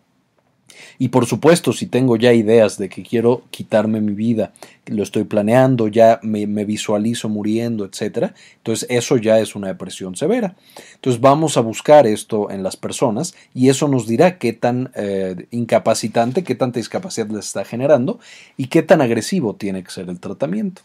Y 0.99 1.09
por 1.09 1.27
supuesto, 1.27 1.73
si 1.73 1.87
tengo 1.87 2.17
ya 2.17 2.33
ideas 2.33 2.79
de 2.79 2.89
que 2.89 3.03
quiero 3.03 3.43
quitarme 3.51 4.01
mi 4.01 4.13
vida, 4.13 4.53
lo 4.87 5.03
estoy 5.03 5.25
planeando, 5.25 5.89
ya 5.89 6.21
me, 6.23 6.47
visualizo 6.65 7.29
muriendo, 7.29 7.85
etc., 7.85 8.33
entonces 8.57 8.87
eso 8.91 9.17
ya 9.17 9.39
es 9.39 9.55
una 9.55 9.69
depresión 9.69 10.17
severa. 10.17 10.55
Entonces 10.95 11.21
vamos 11.21 11.57
a 11.57 11.61
buscar 11.61 12.07
esto 12.07 12.51
en 12.51 12.63
las 12.63 12.77
personas 12.77 13.35
y 13.55 13.69
eso 13.69 13.89
nos 13.89 14.07
dirá 14.07 14.39
qué 14.39 14.53
tan 14.53 14.91
eh, 14.95 15.47
incapacitante, 15.51 16.45
qué 16.45 16.55
tanta 16.55 16.79
discapacidad 16.79 17.29
les 17.29 17.47
está 17.47 17.65
generando 17.65 18.19
y 18.57 18.67
qué 18.67 18.83
tan 18.83 19.01
agresivo 19.01 19.55
tiene 19.55 19.83
que 19.83 19.91
ser 19.91 20.09
el 20.09 20.19
tratamiento. 20.19 20.83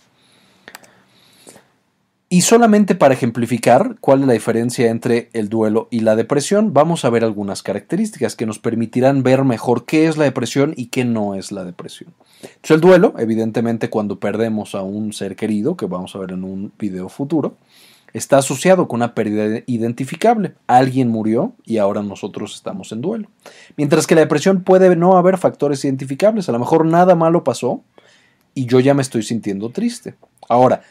Y 2.28 2.42
solamente 2.42 2.96
para 2.96 3.14
ejemplificar 3.14 3.98
cuál 4.02 4.22
es 4.22 4.28
la 4.28 4.34
diferencia 4.34 4.90
entre 4.90 5.30
el 5.34 5.48
duelo 5.48 5.88
y 5.92 6.00
la 6.00 6.16
depresión, 6.16 6.74
vamos 6.74 7.06
a 7.06 7.12
ver 7.12 7.24
algunas 7.24 7.62
características 7.62 8.36
que 8.36 8.48
nos 8.48 8.58
permitirán 8.58 9.22
ver 9.22 9.44
mejor 9.44 9.86
qué 9.86 10.08
es 10.08 10.18
la 10.18 10.24
depresión 10.24 10.74
y 10.76 10.88
qué 10.88 11.06
no 11.06 11.36
es 11.36 11.52
la 11.52 11.64
depresión. 11.64 12.14
El 12.68 12.82
duelo, 12.82 13.14
evidentemente, 13.20 13.92
cuando 13.92 14.20
perdemos 14.20 14.74
a 14.74 14.82
un 14.82 15.14
ser 15.14 15.36
querido, 15.36 15.78
que 15.78 15.86
vamos 15.86 16.16
a 16.16 16.20
ver 16.20 16.32
en 16.32 16.44
un 16.44 16.74
video 16.80 17.10
futuro, 17.10 17.58
está 18.12 18.40
asociado 18.40 18.88
con 18.88 19.00
una 19.00 19.14
pérdida 19.14 19.62
identificable. 19.68 20.56
Alguien 20.66 21.10
murió 21.10 21.54
y 21.64 21.78
ahora 21.78 22.02
nosotros 22.02 22.56
estamos 22.56 22.92
en 22.92 23.02
duelo. 23.02 23.30
Mientras 23.78 24.08
que 24.08 24.16
la 24.16 24.22
depresión 24.22 24.64
puede 24.64 24.96
no 24.96 25.18
haber 25.18 25.38
factores 25.38 25.86
identificables. 25.86 26.50
A 26.50 26.54
lo 26.54 26.60
mejor 26.60 26.86
nada 26.86 27.14
malo 27.14 27.44
pasó 27.44 27.84
y 28.54 28.66
yo 28.66 28.80
ya 28.80 28.94
me 28.94 29.02
estoy 29.02 29.22
sintiendo 29.22 29.70
triste. 29.70 30.16
Ahora, 30.48 30.82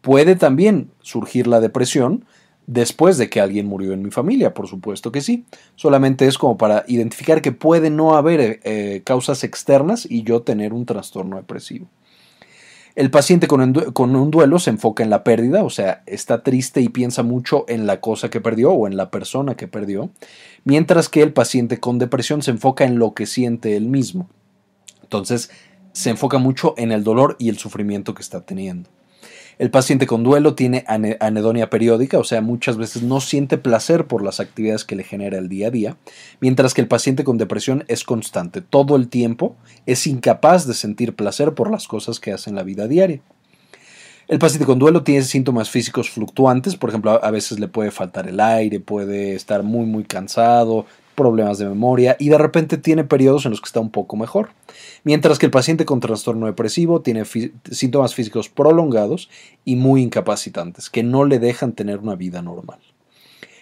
Puede 0.00 0.36
también 0.36 0.90
surgir 1.00 1.46
la 1.46 1.60
depresión 1.60 2.24
después 2.66 3.18
de 3.18 3.28
que 3.28 3.40
alguien 3.40 3.66
murió 3.66 3.92
en 3.92 4.02
mi 4.02 4.10
familia, 4.10 4.54
por 4.54 4.68
supuesto 4.68 5.10
que 5.10 5.20
sí. 5.20 5.44
Solamente 5.74 6.26
es 6.26 6.38
como 6.38 6.56
para 6.56 6.84
identificar 6.86 7.42
que 7.42 7.52
puede 7.52 7.90
no 7.90 8.16
haber 8.16 8.60
eh, 8.62 9.02
causas 9.04 9.42
externas 9.44 10.06
y 10.08 10.22
yo 10.22 10.42
tener 10.42 10.72
un 10.72 10.86
trastorno 10.86 11.36
depresivo. 11.36 11.88
El 12.94 13.10
paciente 13.10 13.46
con, 13.46 13.60
un 13.60 14.30
duelo 14.30 14.58
se 14.58 14.70
enfoca 14.70 15.02
en 15.02 15.10
la 15.10 15.24
pérdida, 15.24 15.62
o 15.62 15.70
sea, 15.70 16.02
está 16.06 16.42
triste 16.42 16.80
y 16.80 16.88
piensa 16.88 17.22
mucho 17.22 17.64
en 17.68 17.86
la 17.86 18.00
cosa 18.00 18.30
que 18.30 18.40
perdió 18.40 18.72
o 18.72 18.86
en 18.86 18.96
la 18.96 19.10
persona 19.10 19.56
que 19.56 19.68
perdió, 19.68 20.10
mientras 20.64 21.08
que 21.08 21.22
el 21.22 21.32
paciente 21.32 21.78
con 21.78 21.98
depresión 21.98 22.42
se 22.42 22.50
enfoca 22.50 22.84
en 22.84 22.98
lo 22.98 23.14
que 23.14 23.26
siente 23.26 23.76
él 23.76 23.86
mismo. 23.86 24.28
Entonces, 25.02 25.50
se 25.92 26.10
enfoca 26.10 26.38
mucho 26.38 26.74
en 26.76 26.92
el 26.92 27.04
dolor 27.04 27.36
y 27.38 27.48
el 27.48 27.58
sufrimiento 27.58 28.14
que 28.14 28.22
está 28.22 28.44
teniendo. 28.44 28.90
El 29.60 29.70
paciente 29.70 30.06
con 30.06 30.22
duelo 30.22 30.54
tiene 30.54 30.86
anedonia 30.86 31.68
periódica, 31.68 32.18
o 32.18 32.24
sea, 32.24 32.40
muchas 32.40 32.78
veces 32.78 33.02
no 33.02 33.20
siente 33.20 33.58
placer 33.58 34.06
por 34.06 34.24
las 34.24 34.40
actividades 34.40 34.86
que 34.86 34.96
le 34.96 35.04
genera 35.04 35.36
el 35.36 35.50
día 35.50 35.66
a 35.66 35.70
día, 35.70 35.96
mientras 36.40 36.72
que 36.72 36.80
el 36.80 36.88
paciente 36.88 37.24
con 37.24 37.36
depresión 37.36 37.84
es 37.86 38.02
constante, 38.02 38.62
todo 38.62 38.96
el 38.96 39.08
tiempo 39.08 39.56
es 39.84 40.06
incapaz 40.06 40.66
de 40.66 40.72
sentir 40.72 41.14
placer 41.14 41.52
por 41.52 41.70
las 41.70 41.88
cosas 41.88 42.20
que 42.20 42.32
hace 42.32 42.48
en 42.48 42.56
la 42.56 42.62
vida 42.62 42.88
diaria. 42.88 43.20
El 44.28 44.38
paciente 44.38 44.64
con 44.64 44.78
duelo 44.78 45.02
tiene 45.02 45.24
síntomas 45.24 45.68
físicos 45.68 46.08
fluctuantes, 46.08 46.76
por 46.76 46.88
ejemplo, 46.88 47.22
a 47.22 47.30
veces 47.30 47.60
le 47.60 47.68
puede 47.68 47.90
faltar 47.90 48.28
el 48.28 48.40
aire, 48.40 48.80
puede 48.80 49.34
estar 49.34 49.62
muy 49.62 49.84
muy 49.84 50.04
cansado, 50.04 50.86
problemas 51.14 51.58
de 51.58 51.66
memoria 51.66 52.16
y 52.18 52.28
de 52.28 52.38
repente 52.38 52.76
tiene 52.76 53.04
periodos 53.04 53.44
en 53.44 53.50
los 53.50 53.60
que 53.60 53.66
está 53.66 53.80
un 53.80 53.90
poco 53.90 54.16
mejor. 54.16 54.50
Mientras 55.04 55.38
que 55.38 55.46
el 55.46 55.52
paciente 55.52 55.84
con 55.84 56.00
trastorno 56.00 56.46
depresivo 56.46 57.00
tiene 57.00 57.24
síntomas 57.70 58.14
físicos 58.14 58.48
prolongados 58.48 59.28
y 59.64 59.76
muy 59.76 60.02
incapacitantes, 60.02 60.90
que 60.90 61.02
no 61.02 61.24
le 61.24 61.38
dejan 61.38 61.72
tener 61.72 61.98
una 61.98 62.14
vida 62.14 62.42
normal. 62.42 62.78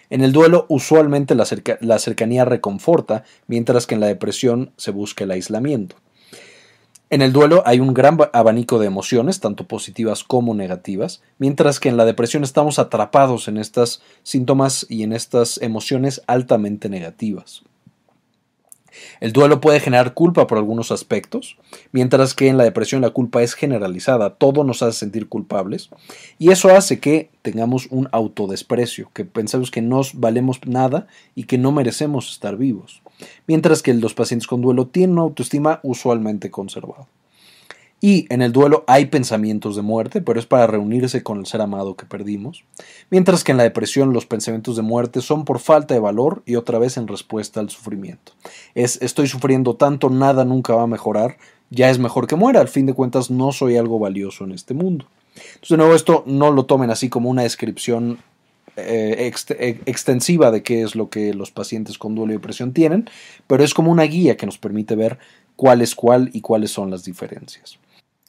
En 0.09 0.21
el 0.21 0.31
duelo 0.31 0.65
usualmente 0.69 1.35
la, 1.35 1.45
la 1.81 1.99
cercanía 1.99 2.45
reconforta, 2.45 3.23
mientras 3.47 3.85
que 3.85 3.95
en 3.95 4.01
la 4.01 4.07
depresión 4.07 4.71
se 4.75 4.91
busca 4.91 5.23
el 5.23 5.31
aislamiento. 5.31 5.95
En 7.11 7.23
el 7.23 7.33
duelo 7.33 7.63
hay 7.65 7.79
un 7.79 7.95
gran 7.95 8.19
abanico 8.33 8.77
de 8.77 8.85
emociones, 8.85 9.39
tanto 9.39 9.67
positivas 9.67 10.23
como 10.23 10.53
negativas, 10.53 11.23
mientras 11.39 11.79
que 11.79 11.89
en 11.89 11.97
la 11.97 12.05
depresión 12.05 12.43
estamos 12.43 12.77
atrapados 12.77 13.47
en 13.47 13.57
estos 13.57 14.03
síntomas 14.21 14.85
y 14.89 15.01
en 15.01 15.13
estas 15.13 15.59
emociones 15.59 16.21
altamente 16.27 16.87
negativas. 16.87 17.63
El 19.21 19.33
duelo 19.33 19.59
puede 19.59 19.79
generar 19.79 20.13
culpa 20.13 20.45
por 20.45 20.59
algunos 20.59 20.91
aspectos, 20.91 21.57
mientras 21.91 22.35
que 22.35 22.47
en 22.47 22.57
la 22.57 22.63
depresión 22.63 23.01
la 23.01 23.09
culpa 23.09 23.41
es 23.41 23.55
generalizada, 23.55 24.35
todo 24.35 24.63
nos 24.63 24.83
hace 24.83 24.99
sentir 24.99 25.27
culpables, 25.29 25.89
y 26.37 26.51
eso 26.51 26.75
hace 26.75 26.99
que 26.99 27.31
tengamos 27.41 27.87
un 27.89 28.07
autodesprecio, 28.11 29.09
que 29.13 29.25
pensemos 29.25 29.71
que 29.71 29.81
no 29.81 30.01
valemos 30.13 30.59
nada 30.67 31.07
y 31.33 31.45
que 31.45 31.57
no 31.57 31.71
merecemos 31.71 32.29
estar 32.31 32.55
vivos. 32.55 33.01
Mientras 33.47 33.81
que 33.81 33.93
los 33.93 34.13
pacientes 34.13 34.47
con 34.47 34.61
duelo 34.61 34.87
tienen 34.87 35.13
una 35.13 35.23
autoestima 35.23 35.79
usualmente 35.83 36.51
conservada. 36.51 37.07
Y 38.01 38.33
en 38.33 38.41
el 38.41 38.53
duelo 38.53 38.85
hay 38.87 39.07
pensamientos 39.07 39.75
de 39.75 39.81
muerte, 39.81 40.21
pero 40.21 40.39
es 40.39 40.45
para 40.45 40.67
reunirse 40.67 41.21
con 41.21 41.39
el 41.39 41.45
ser 41.45 41.59
amado 41.61 41.97
que 41.97 42.05
perdimos, 42.05 42.63
mientras 43.09 43.43
que 43.43 43.51
en 43.51 43.57
la 43.57 43.63
depresión 43.63 44.13
los 44.13 44.25
pensamientos 44.25 44.77
de 44.77 44.83
muerte 44.83 45.19
son 45.21 45.43
por 45.43 45.59
falta 45.59 45.93
de 45.93 45.99
valor 45.99 46.41
y 46.45 46.55
otra 46.55 46.79
vez 46.79 46.95
en 46.95 47.07
respuesta 47.07 47.59
al 47.59 47.69
sufrimiento. 47.69 48.31
Es 48.73 49.01
estoy 49.01 49.27
sufriendo 49.27 49.75
tanto, 49.75 50.09
nada 50.09 50.45
nunca 50.45 50.75
va 50.75 50.83
a 50.83 50.87
mejorar, 50.87 51.37
ya 51.71 51.89
es 51.89 51.99
mejor 51.99 52.27
que 52.27 52.37
muera, 52.37 52.61
al 52.61 52.69
fin 52.69 52.85
de 52.85 52.93
cuentas 52.93 53.29
no 53.29 53.51
soy 53.51 53.75
algo 53.75 53.99
valioso 53.99 54.45
en 54.45 54.53
este 54.53 54.73
mundo. 54.73 55.05
De 55.69 55.77
nuevo, 55.77 55.93
esto 55.93 56.23
no 56.25 56.51
lo 56.51 56.65
tomen 56.65 56.89
así 56.89 57.09
como 57.09 57.29
una 57.29 57.43
descripción 57.43 58.19
eh, 58.79 59.33
eh, 59.49 59.79
extensiva 59.85 60.51
de 60.51 60.63
qué 60.63 60.81
es 60.83 60.95
lo 60.95 61.09
que 61.09 61.33
los 61.33 61.51
pacientes 61.51 61.97
con 61.97 62.15
duelo 62.15 62.33
y 62.33 62.35
depresión 62.35 62.73
tienen, 62.73 63.09
pero 63.47 63.63
es 63.63 63.73
como 63.73 63.91
una 63.91 64.03
guía 64.03 64.37
que 64.37 64.45
nos 64.45 64.57
permite 64.57 64.95
ver 64.95 65.17
cuál 65.55 65.81
es 65.81 65.95
cuál 65.95 66.29
y 66.33 66.41
cuáles 66.41 66.71
son 66.71 66.89
las 66.89 67.03
diferencias. 67.03 67.79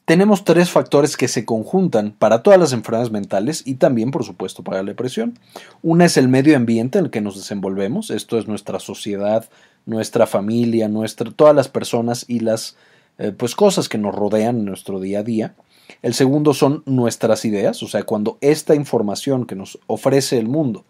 Tenemos 0.05 0.43
tres 0.43 0.69
factores 0.69 1.15
que 1.15 1.27
se 1.27 1.45
conjuntan 1.45 2.11
para 2.17 2.43
todas 2.43 2.59
las 2.59 2.73
enfermedades 2.73 3.11
mentales 3.11 3.63
y 3.65 3.75
también, 3.75 4.11
por 4.11 4.25
supuesto, 4.25 4.63
para 4.63 4.83
la 4.83 4.89
depresión. 4.89 5.39
Una 5.83 6.05
es 6.05 6.17
el 6.17 6.27
medio 6.27 6.57
ambiente 6.57 6.99
en 6.99 7.05
el 7.05 7.11
que 7.11 7.21
nos 7.21 7.37
desenvolvemos, 7.37 8.09
esto 8.09 8.37
es 8.37 8.47
nuestra 8.47 8.79
sociedad, 8.79 9.47
nuestra 9.85 10.27
familia, 10.27 10.87
nuestra, 10.87 11.31
todas 11.31 11.55
las 11.55 11.69
personas 11.69 12.25
y 12.27 12.39
las 12.39 12.75
eh, 13.19 13.31
pues, 13.31 13.55
cosas 13.55 13.87
que 13.87 13.97
nos 13.97 14.13
rodean 14.13 14.59
en 14.59 14.65
nuestro 14.65 14.99
día 14.99 15.19
a 15.19 15.23
día. 15.23 15.55
El 16.01 16.13
segundo 16.13 16.53
son 16.53 16.83
nuestras 16.85 17.45
ideas, 17.45 17.81
o 17.83 17.87
sea, 17.87 18.03
cuando 18.03 18.37
esta 18.41 18.75
información 18.75 19.45
que 19.45 19.55
nos 19.55 19.79
ofrece 19.87 20.37
el 20.37 20.47
mundo 20.47 20.85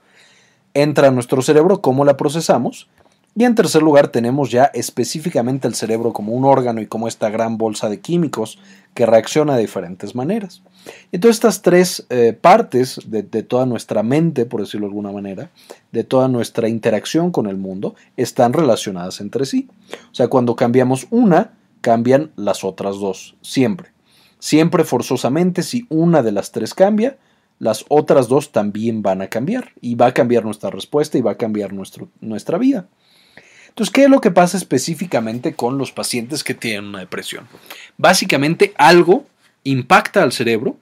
entra 0.74 1.08
a 1.08 1.12
nuestro 1.12 1.42
cerebro, 1.42 1.82
cómo 1.82 2.06
la 2.06 2.18
procesamos. 2.18 2.88
Y 3.34 3.46
en 3.46 3.56
tercer 3.56 3.82
lugar 3.82 4.10
tenemos 4.10 4.52
ya 4.52 4.66
específicamente 4.74 5.66
el 5.66 5.74
cerebro 5.74 6.12
como 6.12 6.34
un 6.34 6.44
órgano 6.44 6.82
y 6.82 6.88
como 6.88 7.08
esta 7.08 7.30
gran 7.30 7.58
bolsa 7.58 7.88
de 7.88 8.02
químicos 8.02 8.60
que 8.94 9.06
reacciona 9.06 9.56
de 9.56 9.62
diferentes 9.62 10.16
maneras. 10.16 10.62
Entonces 11.14 11.38
estas 11.38 11.62
tres 11.62 12.06
eh, 12.10 12.34
partes 12.34 13.00
de, 13.06 13.24
de, 13.24 13.44
toda 13.44 13.66
nuestra 13.66 14.04
mente, 14.04 14.46
por 14.46 14.60
decirlo 14.60 14.88
de 14.88 14.92
alguna 14.92 15.14
manera, 15.14 15.50
de 15.94 16.04
toda 16.04 16.28
nuestra 16.28 16.68
interacción 16.68 17.32
con 17.32 17.48
el 17.48 17.56
mundo, 17.56 17.96
están 18.18 18.52
relacionadas 18.52 19.22
entre 19.22 19.46
sí. 19.46 19.70
O 20.12 20.16
sea, 20.16 20.28
cuando 20.28 20.58
cambiamos 20.58 21.08
una, 21.10 21.54
cambian 21.80 22.32
las 22.36 22.66
otras 22.66 22.98
dos, 23.00 23.36
siempre. 23.42 23.92
Siempre 24.42 24.86
forzosamente, 24.86 25.62
si 25.62 25.86
una 25.90 26.24
de 26.24 26.32
las 26.32 26.52
tres 26.52 26.74
cambia, 26.74 27.16
las 27.60 27.86
otras 27.90 28.28
dos 28.28 28.52
también 28.52 29.04
van 29.04 29.22
a 29.22 29.28
cambiar 29.28 29.72
y 29.82 29.94
va 29.94 30.08
a 30.08 30.14
cambiar 30.16 30.44
nuestra 30.44 30.72
respuesta 30.72 31.20
y 31.20 31.22
va 31.22 31.34
a 31.34 31.38
cambiar 31.38 31.74
nuestro, 31.74 32.10
nuestra 32.22 32.58
vida. 32.58 32.88
Entonces, 33.70 33.94
¿qué 33.94 34.06
es 34.06 34.10
lo 34.10 34.20
que 34.20 34.32
pasa 34.32 34.58
específicamente 34.58 35.54
con 35.54 35.78
los 35.78 35.92
pacientes 35.92 36.44
que 36.44 36.56
tienen 36.56 36.86
una 36.86 37.00
depresión? 37.02 37.48
Básicamente 38.00 38.74
algo 38.78 39.28
impacta 39.64 40.24
al 40.24 40.32
cerebro 40.32 40.76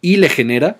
y 0.00 0.16
le 0.16 0.28
genera 0.28 0.76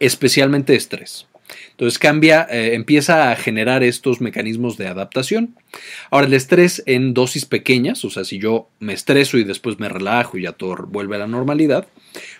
especialmente 0.00 0.74
estrés. 0.74 1.28
Entonces 1.70 1.98
cambia, 1.98 2.46
eh, 2.50 2.74
empieza 2.74 3.30
a 3.30 3.36
generar 3.36 3.82
estos 3.82 4.20
mecanismos 4.20 4.76
de 4.76 4.88
adaptación. 4.88 5.54
Ahora 6.10 6.26
el 6.26 6.34
estrés 6.34 6.82
en 6.86 7.14
dosis 7.14 7.46
pequeñas, 7.46 8.04
o 8.04 8.10
sea, 8.10 8.24
si 8.24 8.38
yo 8.38 8.68
me 8.80 8.92
estreso 8.92 9.38
y 9.38 9.44
después 9.44 9.78
me 9.78 9.88
relajo 9.88 10.38
y 10.38 10.42
ya 10.42 10.52
todo 10.52 10.76
vuelve 10.88 11.16
a 11.16 11.20
la 11.20 11.26
normalidad, 11.26 11.86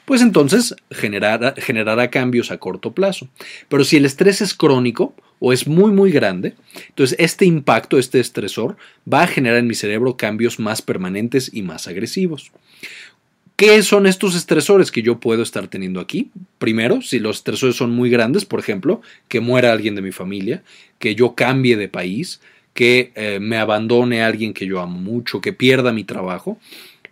pues 0.05 0.23
entonces 0.23 0.75
generará, 0.91 1.55
generará 1.57 2.11
cambios 2.11 2.50
a 2.50 2.59
corto 2.59 2.93
plazo. 2.93 3.29
Pero 3.69 3.85
si 3.85 3.97
el 3.97 4.05
estrés 4.05 4.41
es 4.41 4.55
crónico 4.55 5.15
o 5.38 5.53
es 5.53 5.67
muy 5.69 5.93
muy 5.93 6.11
grande, 6.11 6.55
entonces 6.88 7.17
este 7.21 7.45
impacto, 7.45 7.99
este 7.99 8.21
estresor, 8.21 8.77
va 9.11 9.23
a 9.23 9.27
generar 9.27 9.59
en 9.59 9.67
mi 9.67 9.75
cerebro 9.75 10.17
cambios 10.17 10.59
más 10.59 10.83
permanentes 10.83 11.50
y 11.53 11.62
más 11.62 11.87
agresivos. 11.87 12.50
¿Qué 13.59 13.83
son 13.83 14.07
estos 14.07 14.37
estresores 14.37 14.93
que 14.93 15.03
yo 15.03 15.19
puedo 15.19 15.43
estar 15.43 15.67
teniendo 15.67 15.99
aquí? 15.99 16.31
Primero, 16.61 17.03
si 17.03 17.19
los 17.19 17.38
estresores 17.38 17.75
son 17.75 17.91
muy 17.91 18.09
grandes, 18.09 18.45
por 18.45 18.61
ejemplo, 18.61 19.03
que 19.27 19.41
muera 19.41 19.73
alguien 19.73 19.97
de 19.97 20.00
mi 20.00 20.12
familia, 20.12 20.62
que 21.00 21.17
yo 21.17 21.35
cambie 21.35 21.77
de 21.77 21.88
país, 21.88 22.41
que 22.73 23.11
eh, 23.17 23.41
me 23.41 23.57
abandone 23.57 24.23
alguien 24.23 24.55
que 24.55 24.65
yo 24.65 24.79
amo 24.81 25.00
mucho, 25.00 25.41
que 25.41 25.53
pierda 25.53 25.93
mi 25.93 26.05
trabajo, 26.05 26.57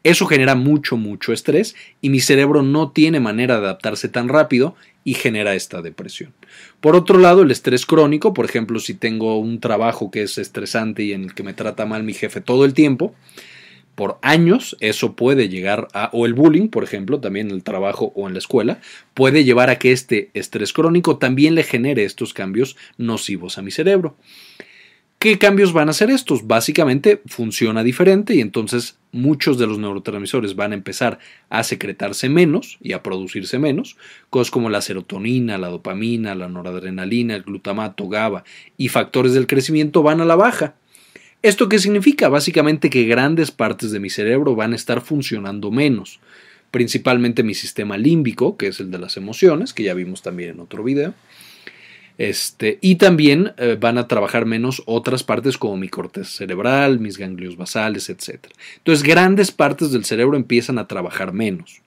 eso 0.04 0.26
genera 0.26 0.54
mucho, 0.54 0.96
mucho 0.96 1.32
estrés 1.32 1.74
y 2.00 2.10
mi 2.10 2.20
cerebro 2.20 2.62
no 2.62 2.92
tiene 2.92 3.18
manera 3.18 3.58
de 3.58 3.64
adaptarse 3.64 4.08
tan 4.08 4.28
rápido 4.28 4.76
y 5.02 5.14
genera 5.14 5.56
esta 5.56 5.82
depresión. 5.82 6.32
Por 6.80 6.94
otro 6.94 7.18
lado, 7.18 7.42
el 7.42 7.50
estrés 7.50 7.86
crónico, 7.86 8.34
por 8.34 8.44
ejemplo, 8.44 8.78
si 8.78 8.94
tengo 8.94 9.36
un 9.40 9.58
trabajo 9.58 10.12
que 10.12 10.22
es 10.22 10.38
estresante 10.38 11.02
y 11.02 11.12
en 11.12 11.24
el 11.24 11.34
que 11.34 11.42
me 11.42 11.54
trata 11.54 11.86
mal 11.86 12.04
mi 12.04 12.14
jefe 12.14 12.40
todo 12.40 12.64
el 12.64 12.72
tiempo, 12.72 13.16
por 13.96 14.18
años, 14.22 14.76
eso 14.80 15.16
puede 15.16 15.48
llegar 15.48 15.88
a, 15.94 16.10
o 16.12 16.26
el 16.26 16.34
bullying, 16.34 16.68
por 16.68 16.84
ejemplo, 16.84 17.18
también 17.18 17.48
en 17.48 17.56
el 17.56 17.64
trabajo 17.64 18.12
o 18.14 18.28
en 18.28 18.34
la 18.34 18.38
escuela, 18.38 18.78
puede 19.14 19.42
llevar 19.42 19.70
a 19.70 19.78
que 19.78 19.90
este 19.90 20.30
estrés 20.34 20.72
crónico 20.72 21.16
también 21.16 21.54
le 21.54 21.64
genere 21.64 22.04
estos 22.04 22.34
cambios 22.34 22.76
nocivos 22.98 23.56
a 23.58 23.62
mi 23.62 23.70
cerebro. 23.70 24.16
¿Qué 25.18 25.38
cambios 25.38 25.72
van 25.72 25.88
a 25.88 25.94
ser 25.94 26.10
estos? 26.10 26.46
Básicamente 26.46 27.22
funciona 27.24 27.82
diferente 27.82 28.34
y 28.34 28.42
entonces 28.42 28.98
muchos 29.12 29.56
de 29.56 29.66
los 29.66 29.78
neurotransmisores 29.78 30.54
van 30.56 30.72
a 30.72 30.74
empezar 30.74 31.18
a 31.48 31.64
secretarse 31.64 32.28
menos 32.28 32.76
y 32.82 32.92
a 32.92 33.02
producirse 33.02 33.58
menos, 33.58 33.96
cosas 34.28 34.50
como 34.50 34.68
la 34.68 34.82
serotonina, 34.82 35.56
la 35.56 35.68
dopamina, 35.68 36.34
la 36.34 36.50
noradrenalina, 36.50 37.34
el 37.34 37.44
glutamato, 37.44 38.08
GABA 38.08 38.44
y 38.76 38.88
factores 38.88 39.32
del 39.32 39.46
crecimiento 39.46 40.02
van 40.02 40.20
a 40.20 40.26
la 40.26 40.36
baja 40.36 40.74
¿Esto 41.42 41.68
qué 41.68 41.78
significa? 41.78 42.28
Básicamente 42.28 42.90
que 42.90 43.04
grandes 43.04 43.50
partes 43.50 43.90
de 43.90 44.00
mi 44.00 44.10
cerebro 44.10 44.54
van 44.56 44.72
a 44.72 44.76
estar 44.76 45.00
funcionando 45.00 45.70
menos, 45.70 46.20
principalmente 46.70 47.42
mi 47.42 47.54
sistema 47.54 47.96
límbico, 47.98 48.56
que 48.56 48.68
es 48.68 48.80
el 48.80 48.90
de 48.90 48.98
las 48.98 49.16
emociones, 49.16 49.72
que 49.72 49.84
ya 49.84 49.94
vimos 49.94 50.22
también 50.22 50.50
en 50.50 50.60
otro 50.60 50.82
video. 50.82 51.14
Este, 52.18 52.78
y 52.80 52.94
también 52.96 53.52
eh, 53.58 53.76
van 53.78 53.98
a 53.98 54.08
trabajar 54.08 54.46
menos 54.46 54.82
otras 54.86 55.22
partes 55.22 55.58
como 55.58 55.76
mi 55.76 55.88
corteza 55.88 56.30
cerebral, 56.30 56.98
mis 56.98 57.18
ganglios 57.18 57.56
basales, 57.56 58.08
etc. 58.08 58.46
Entonces, 58.78 59.06
grandes 59.06 59.52
partes 59.52 59.92
del 59.92 60.04
cerebro 60.04 60.36
empiezan 60.36 60.78
a 60.78 60.88
trabajar 60.88 61.32
menos. 61.32 61.82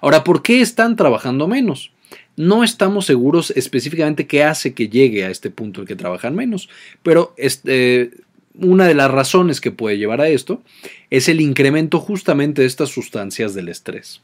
Ahora, 0.00 0.24
¿por 0.24 0.42
qué 0.42 0.62
están 0.62 0.96
trabajando 0.96 1.46
menos? 1.46 1.92
No 2.36 2.64
estamos 2.64 3.06
seguros 3.06 3.52
específicamente 3.54 4.26
qué 4.26 4.42
hace 4.42 4.72
que 4.72 4.88
llegue 4.88 5.24
a 5.24 5.30
este 5.30 5.50
punto 5.50 5.82
en 5.82 5.86
que 5.86 5.96
trabajan 5.96 6.34
menos, 6.34 6.70
pero 7.02 7.34
este, 7.36 8.12
una 8.60 8.86
de 8.86 8.94
las 8.94 9.10
razones 9.10 9.60
que 9.60 9.70
puede 9.70 9.98
llevar 9.98 10.20
a 10.20 10.28
esto 10.28 10.62
es 11.10 11.28
el 11.28 11.40
incremento 11.40 11.98
justamente 11.98 12.62
de 12.62 12.68
estas 12.68 12.90
sustancias 12.90 13.54
del 13.54 13.68
estrés. 13.68 14.20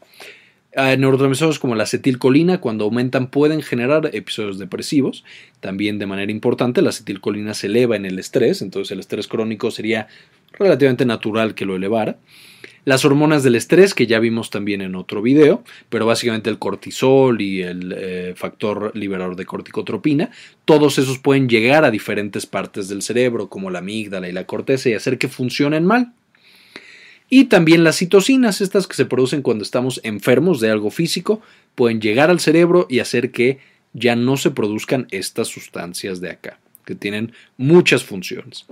Neurotransmisores 0.77 1.59
como 1.59 1.75
la 1.75 1.85
acetilcolina, 1.85 2.61
cuando 2.61 2.85
aumentan, 2.85 3.31
pueden 3.31 3.63
generar 3.63 4.11
episodios 4.13 4.59
depresivos. 4.59 5.25
También, 5.61 5.99
de 5.99 6.05
manera 6.05 6.31
importante, 6.31 6.83
la 6.83 6.91
acetilcolina 6.91 7.55
se 7.55 7.69
eleva 7.69 7.97
en 7.97 8.05
el 8.05 8.19
estrés, 8.19 8.61
entonces 8.61 8.93
el 8.93 9.01
estrés 9.01 9.27
crónico 9.27 9.71
sería 9.71 10.07
relativamente 10.53 11.07
natural 11.07 11.55
que 11.55 11.65
lo 11.65 11.77
elevara. 11.77 12.19
Las 12.87 13.05
hormonas 13.05 13.43
del 13.43 13.57
estrés, 13.57 13.95
que 13.95 14.07
ya 14.07 14.21
vimos 14.21 14.49
también 14.51 14.81
en 14.81 14.95
otro 14.95 15.21
video, 15.21 15.65
pero 15.89 16.07
básicamente 16.07 16.51
el 16.51 16.61
cortisol 16.61 17.41
y 17.41 17.61
el 17.61 17.93
eh, 17.99 18.35
factor 18.37 18.93
liberador 18.95 19.35
de 19.35 19.45
corticotropina, 19.45 20.31
todos 20.65 20.97
esos 20.99 21.19
pueden 21.19 21.49
llegar 21.49 21.85
a 21.85 21.91
diferentes 21.91 22.47
partes 22.47 22.89
del 22.89 23.03
cerebro, 23.03 23.49
como 23.49 23.71
la 23.71 23.81
amígdala 23.81 24.29
y 24.29 24.33
la 24.33 24.47
corteza, 24.47 24.89
y 24.89 24.95
hacer 24.95 25.19
que 25.19 25.27
funcionen 25.27 25.85
mal. 25.85 26.13
Y 27.29 27.47
también 27.47 27.83
las 27.83 27.97
citocinas, 27.97 28.61
estas 28.61 28.87
que 28.87 28.95
se 28.95 29.05
producen 29.05 29.43
cuando 29.43 29.65
estamos 29.65 30.01
enfermos 30.05 30.61
de 30.61 30.71
algo 30.71 30.93
físico, 30.93 31.43
pueden 31.75 32.01
llegar 32.01 32.31
al 32.31 32.39
cerebro 32.39 32.87
y 32.89 33.01
hacer 33.01 33.33
que 33.33 33.59
ya 33.95 34.15
no 34.15 34.37
se 34.37 34.53
produzcan 34.53 35.09
estas 35.11 35.49
sustancias 35.49 36.21
de 36.21 36.31
acá, 36.31 36.61
que 36.85 36.95
tienen 36.95 37.33
muchas 37.57 38.05
funciones. 38.05 38.65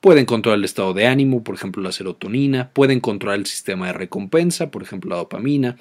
Pueden 0.00 0.24
controlar 0.24 0.58
el 0.58 0.64
estado 0.64 0.94
de 0.94 1.06
ánimo, 1.06 1.44
por 1.44 1.54
ejemplo 1.54 1.82
la 1.82 1.92
serotonina, 1.92 2.70
pueden 2.70 3.00
controlar 3.00 3.38
el 3.38 3.46
sistema 3.46 3.88
de 3.88 3.92
recompensa, 3.92 4.70
por 4.70 4.82
ejemplo 4.82 5.10
la 5.10 5.16
dopamina, 5.16 5.76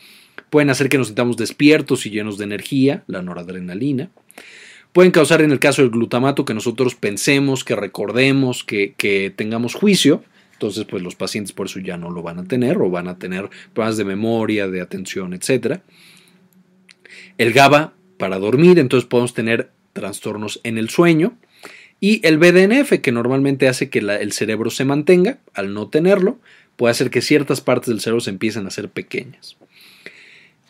pueden 0.50 0.70
hacer 0.70 0.90
que 0.90 0.98
nos 0.98 1.08
sintamos 1.08 1.38
despiertos 1.38 2.06
y 2.06 2.10
llenos 2.10 2.38
de 2.38 2.44
energía, 2.44 3.04
la 3.08 3.22
noradrenalina, 3.22 4.10
pueden 4.92 5.12
causar 5.12 5.42
en 5.42 5.52
el 5.52 5.60
caso 5.60 5.82
del 5.82 5.92
glutamato 5.92 6.44
que 6.44 6.54
nosotros 6.54 6.96
pensemos, 6.96 7.64
que 7.64 7.78
recordemos, 7.78 8.66
que, 8.66 8.94
que 8.98 9.32
tengamos 9.34 9.74
juicio, 9.74 10.22
entonces 10.52 10.84
pues 10.84 11.02
los 11.02 11.16
pacientes 11.16 11.54
por 11.54 11.68
eso 11.68 11.80
ya 11.80 11.96
no 11.96 12.10
lo 12.10 12.22
van 12.22 12.40
a 12.40 12.44
tener 12.44 12.78
o 12.78 12.90
van 12.90 13.08
a 13.08 13.18
tener 13.18 13.50
problemas 13.74 13.96
de 13.96 14.04
memoria, 14.04 14.68
de 14.68 14.82
atención, 14.82 15.34
etc. 15.34 15.80
El 17.38 17.54
GABA 17.54 17.94
para 18.18 18.38
dormir, 18.38 18.80
entonces 18.80 19.08
podemos 19.08 19.34
tener 19.34 19.72
trastornos 19.94 20.60
en 20.64 20.78
el 20.78 20.90
sueño, 20.90 21.38
y 22.02 22.26
el 22.26 22.38
BDNF, 22.38 23.00
que 23.02 23.12
normalmente 23.12 23.68
hace 23.68 23.90
que 23.90 24.00
el 24.00 24.32
cerebro 24.32 24.70
se 24.70 24.86
mantenga, 24.86 25.40
al 25.54 25.74
no 25.74 25.90
tenerlo, 25.90 26.40
puede 26.76 26.92
hacer 26.92 27.10
que 27.10 27.22
ciertas 27.22 27.62
partes 27.62 27.90
del 27.90 28.00
cerebro 28.00 28.22
se 28.22 28.30
empiecen 28.30 28.66
a 28.66 28.70
hacer 28.70 28.90
pequeñas. 28.90 29.58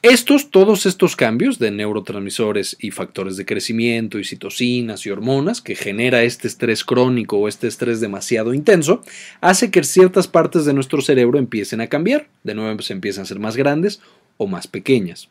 Estos, 0.02 0.50
todos 0.50 0.86
estos 0.86 1.18
cambios 1.18 1.60
de 1.60 1.72
neurotransmisores 1.72 2.78
y 2.80 2.92
factores 2.92 3.36
de 3.36 3.46
crecimiento 3.46 4.18
y 4.18 4.24
citocinas 4.24 5.06
y 5.06 5.10
hormonas 5.10 5.62
que 5.62 5.76
genera 5.76 6.24
este 6.24 6.48
estrés 6.48 6.86
crónico 6.86 7.38
o 7.38 7.50
este 7.50 7.68
estrés 7.68 8.00
demasiado 8.00 8.54
intenso, 8.54 9.04
hace 9.42 9.72
que 9.72 9.84
ciertas 9.84 10.30
partes 10.30 10.64
de 10.64 10.74
nuestro 10.74 11.02
cerebro 11.02 11.38
empiecen 11.38 11.82
a 11.82 11.88
cambiar, 11.88 12.30
de 12.46 12.56
nuevo 12.56 12.82
se 12.82 12.94
empiezan 12.94 13.24
a 13.24 13.28
ser 13.28 13.40
más 13.40 13.58
grandes 13.58 14.00
o 14.38 14.48
más 14.48 14.68
pequeñas. 14.68 15.28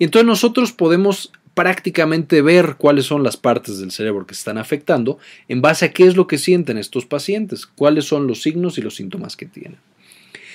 Y 0.00 0.04
entonces 0.04 0.26
nosotros 0.26 0.72
podemos 0.72 1.30
prácticamente 1.54 2.42
ver 2.42 2.76
cuáles 2.78 3.06
son 3.06 3.22
las 3.22 3.36
partes 3.36 3.78
del 3.78 3.90
cerebro 3.90 4.26
que 4.26 4.34
están 4.34 4.58
afectando 4.58 5.18
en 5.48 5.60
base 5.60 5.86
a 5.86 5.92
qué 5.92 6.06
es 6.06 6.16
lo 6.16 6.26
que 6.26 6.38
sienten 6.38 6.78
estos 6.78 7.04
pacientes, 7.06 7.66
cuáles 7.66 8.06
son 8.06 8.26
los 8.26 8.42
signos 8.42 8.78
y 8.78 8.82
los 8.82 8.94
síntomas 8.94 9.36
que 9.36 9.46
tienen. 9.46 9.78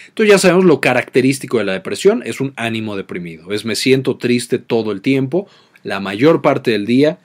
Entonces 0.08 0.34
ya 0.34 0.39
sabemos 0.39 0.66
lo 0.66 0.82
característico 0.82 1.60
de 1.60 1.66
la 1.66 1.74
depresión 1.74 2.24
es 2.25 2.42
un 2.42 2.54
ánimo 2.56 2.96
deprimido. 2.96 3.51
Es 3.51 3.66
me 3.66 3.75
siento 3.75 4.18
triste 4.18 4.58
todo 4.58 4.92
el 4.92 5.01
tiempo, 5.01 5.48
la 5.84 6.00
mayor 6.00 6.42
parte 6.42 6.72
del 6.72 6.88
día, 6.88 7.20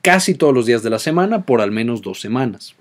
casi 0.00 0.34
todos 0.34 0.52
los 0.52 0.66
días 0.66 0.82
de 0.82 0.90
la 0.90 0.98
semana, 0.98 1.46
por 1.46 1.60
al 1.60 1.70
menos 1.70 2.02
dos 2.02 2.20
semanas. 2.20 2.74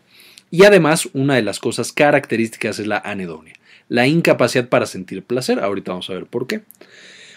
Y 0.50 0.66
además, 0.66 1.08
una 1.14 1.36
de 1.36 1.44
las 1.44 1.60
cosas 1.60 1.92
características 1.92 2.80
es 2.80 2.88
la 2.88 2.98
anedonia, 2.98 3.54
la 3.90 4.08
incapacidad 4.08 4.68
para 4.68 4.88
sentir 4.88 5.24
placer. 5.24 5.60
Ahorita 5.60 5.92
vamos 5.92 6.10
a 6.10 6.14
ver 6.14 6.26
por 6.26 6.48
qué. 6.48 6.62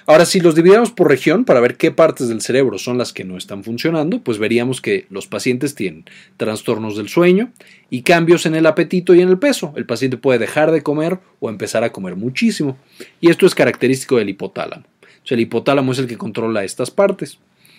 Ahora, 0.06 0.26
si 0.26 0.40
los 0.40 0.54
dividiéramos 0.54 0.90
por 0.90 1.08
región 1.08 1.46
para 1.46 1.60
ver 1.60 1.78
qué 1.78 1.90
partes 1.90 2.28
del 2.28 2.42
cerebro 2.42 2.78
son 2.78 2.98
las 2.98 3.14
que 3.14 3.24
no 3.24 3.38
están 3.38 3.64
funcionando, 3.64 4.20
pues 4.20 4.38
veríamos 4.38 4.82
que 4.82 5.06
los 5.08 5.26
pacientes 5.26 5.74
tienen 5.74 6.04
trastornos 6.36 6.96
del 6.96 7.08
sueño 7.08 7.50
y 7.88 8.02
cambios 8.02 8.44
en 8.44 8.54
el 8.54 8.66
apetito 8.66 9.14
y 9.14 9.22
en 9.22 9.30
el 9.30 9.38
peso. 9.38 9.72
El 9.76 9.86
paciente 9.86 10.18
puede 10.18 10.38
dejar 10.38 10.72
de 10.72 10.82
comer 10.82 11.20
o 11.40 11.48
empezar 11.48 11.84
a 11.84 11.92
comer 11.92 12.16
muchísimo. 12.16 12.76
Y 13.20 13.30
esto 13.30 13.46
es 13.46 13.54
característico 13.54 14.16
del 14.18 14.28
hipotálamo. 14.28 14.84
el 15.26 15.40
hipotálamo 15.40 15.92
es 15.92 15.98
el 15.98 16.06
que 16.06 16.18
controla 16.18 16.64
estas 16.64 16.90
partes. 16.90 17.38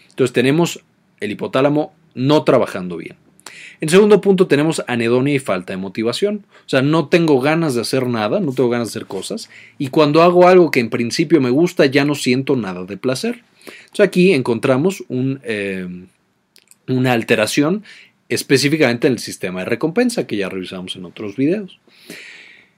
Entonces 0.10 0.34
tenemos 0.34 0.84
el 1.20 1.32
hipotálamo 1.32 1.94
no 2.16 2.44
trabajando 2.44 2.98
bien. 2.98 3.25
En 3.86 3.90
segundo 3.90 4.20
punto 4.20 4.48
tenemos 4.48 4.84
anedonia 4.88 5.36
y 5.36 5.38
falta 5.38 5.72
de 5.72 5.78
motivación. 5.78 6.48
O 6.66 6.70
sea, 6.70 6.82
no 6.82 7.08
tengo 7.08 7.40
ganas 7.40 7.76
de 7.76 7.82
hacer 7.82 8.08
nada, 8.08 8.40
no 8.40 8.52
tengo 8.52 8.68
ganas 8.68 8.88
de 8.88 8.98
hacer 8.98 9.06
cosas. 9.06 9.48
Y 9.78 9.90
cuando 9.90 10.24
hago 10.24 10.48
algo 10.48 10.72
que 10.72 10.80
en 10.80 10.90
principio 10.90 11.40
me 11.40 11.52
gusta, 11.52 11.86
ya 11.86 12.04
no 12.04 12.16
siento 12.16 12.56
nada 12.56 12.84
de 12.86 12.98
placer. 12.98 13.44
Entonces 13.68 14.08
aquí 14.08 14.34
encontramos 14.34 15.04
eh, 15.12 15.88
una 16.88 17.14
alteración 17.14 17.84
específicamente 18.28 19.06
en 19.06 19.14
el 19.14 19.20
sistema 19.20 19.60
de 19.60 19.66
recompensa 19.66 20.26
que 20.26 20.38
ya 20.38 20.50
revisamos 20.50 20.96
en 20.96 21.06
otros 21.06 21.36
videos. 21.36 21.80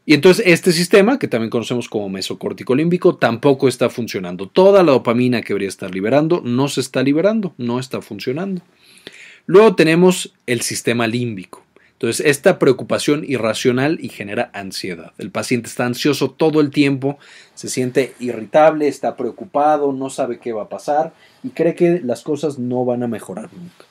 Y 0.06 0.14
entonces 0.14 0.46
este 0.46 0.74
sistema, 0.74 1.20
que 1.20 1.30
también 1.30 1.50
conocemos 1.50 1.88
como 1.88 2.10
mesocórtico 2.10 2.76
límbico, 2.76 3.16
tampoco 3.16 3.70
está 3.70 3.90
funcionando. 3.90 4.50
Toda 4.50 4.84
la 4.84 4.92
dopamina 4.92 5.42
que 5.42 5.54
debería 5.54 5.70
estar 5.70 5.96
liberando 5.96 6.42
no 6.44 6.68
se 6.68 6.82
está 6.82 7.02
liberando, 7.02 7.54
no 7.58 7.80
está 7.80 8.02
funcionando. 8.02 8.62
Luego 9.48 9.76
tenemos 9.76 10.34
el 10.46 10.62
sistema 10.62 11.08
límbico. 11.08 11.64
Entonces, 11.94 12.24
esta 12.28 12.60
preocupación 12.60 13.24
irracional 13.26 13.98
y 14.00 14.10
genera 14.10 14.52
ansiedad. 14.54 15.14
El 15.18 15.32
paciente 15.32 15.68
está 15.68 15.86
ansioso 15.86 16.30
todo 16.30 16.62
el 16.62 16.70
tiempo, 16.70 17.18
se 17.56 17.70
siente 17.70 18.14
irritable, 18.20 18.88
está 18.88 19.16
preocupado, 19.16 19.94
no 19.94 20.12
sabe 20.12 20.38
qué 20.38 20.54
va 20.54 20.64
a 20.64 20.70
pasar 20.70 21.14
y 21.44 21.50
cree 21.50 21.74
que 21.74 22.00
las 22.04 22.22
cosas 22.22 22.60
no 22.60 22.86
van 22.86 23.02
a 23.02 23.08
mejorar 23.08 23.50
nunca. 23.52 23.86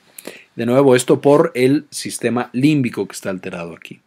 De 0.55 0.65
nuevo, 0.65 0.95
esto 0.95 1.19
por 1.19 1.51
el 1.53 1.85
sistema 1.89 2.49
límbico 2.53 3.07
que 3.07 3.13
está 3.13 3.29
alterado 3.29 3.73
aquí. 3.73 3.99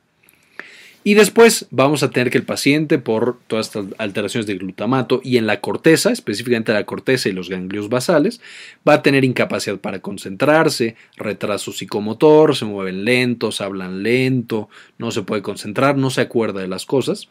Y 1.02 1.14
después 1.14 1.66
vamos 1.71 2.02
a 2.02 2.11
tener 2.11 2.30
que 2.30 2.37
el 2.37 2.45
paciente, 2.45 2.99
por 2.99 3.38
todas 3.47 3.69
estas 3.69 3.87
alteraciones 3.97 4.47
de 4.47 4.57
glutamato 4.57 5.23
y 5.25 5.38
en 5.38 5.47
la 5.47 5.61
corteza, 5.61 6.12
específicamente 6.12 6.75
la 6.75 6.85
corteza 6.85 7.30
y 7.30 7.33
los 7.33 7.49
ganglios 7.49 7.88
basales, 7.88 8.42
va 8.87 8.95
a 8.95 9.02
tener 9.02 9.25
incapacidad 9.25 9.78
para 9.78 10.00
concentrarse, 10.00 10.97
retraso 11.16 11.73
psicomotor, 11.73 12.54
se 12.54 12.66
mueven 12.66 13.07
lentos, 13.07 13.62
hablan 13.62 14.02
lento, 14.02 14.69
no 14.99 15.11
se 15.11 15.23
puede 15.23 15.40
concentrar, 15.40 15.97
no 15.97 16.11
se 16.11 16.21
acuerda 16.21 16.61
de 16.61 16.69
las 16.69 16.85
cosas 16.85 17.28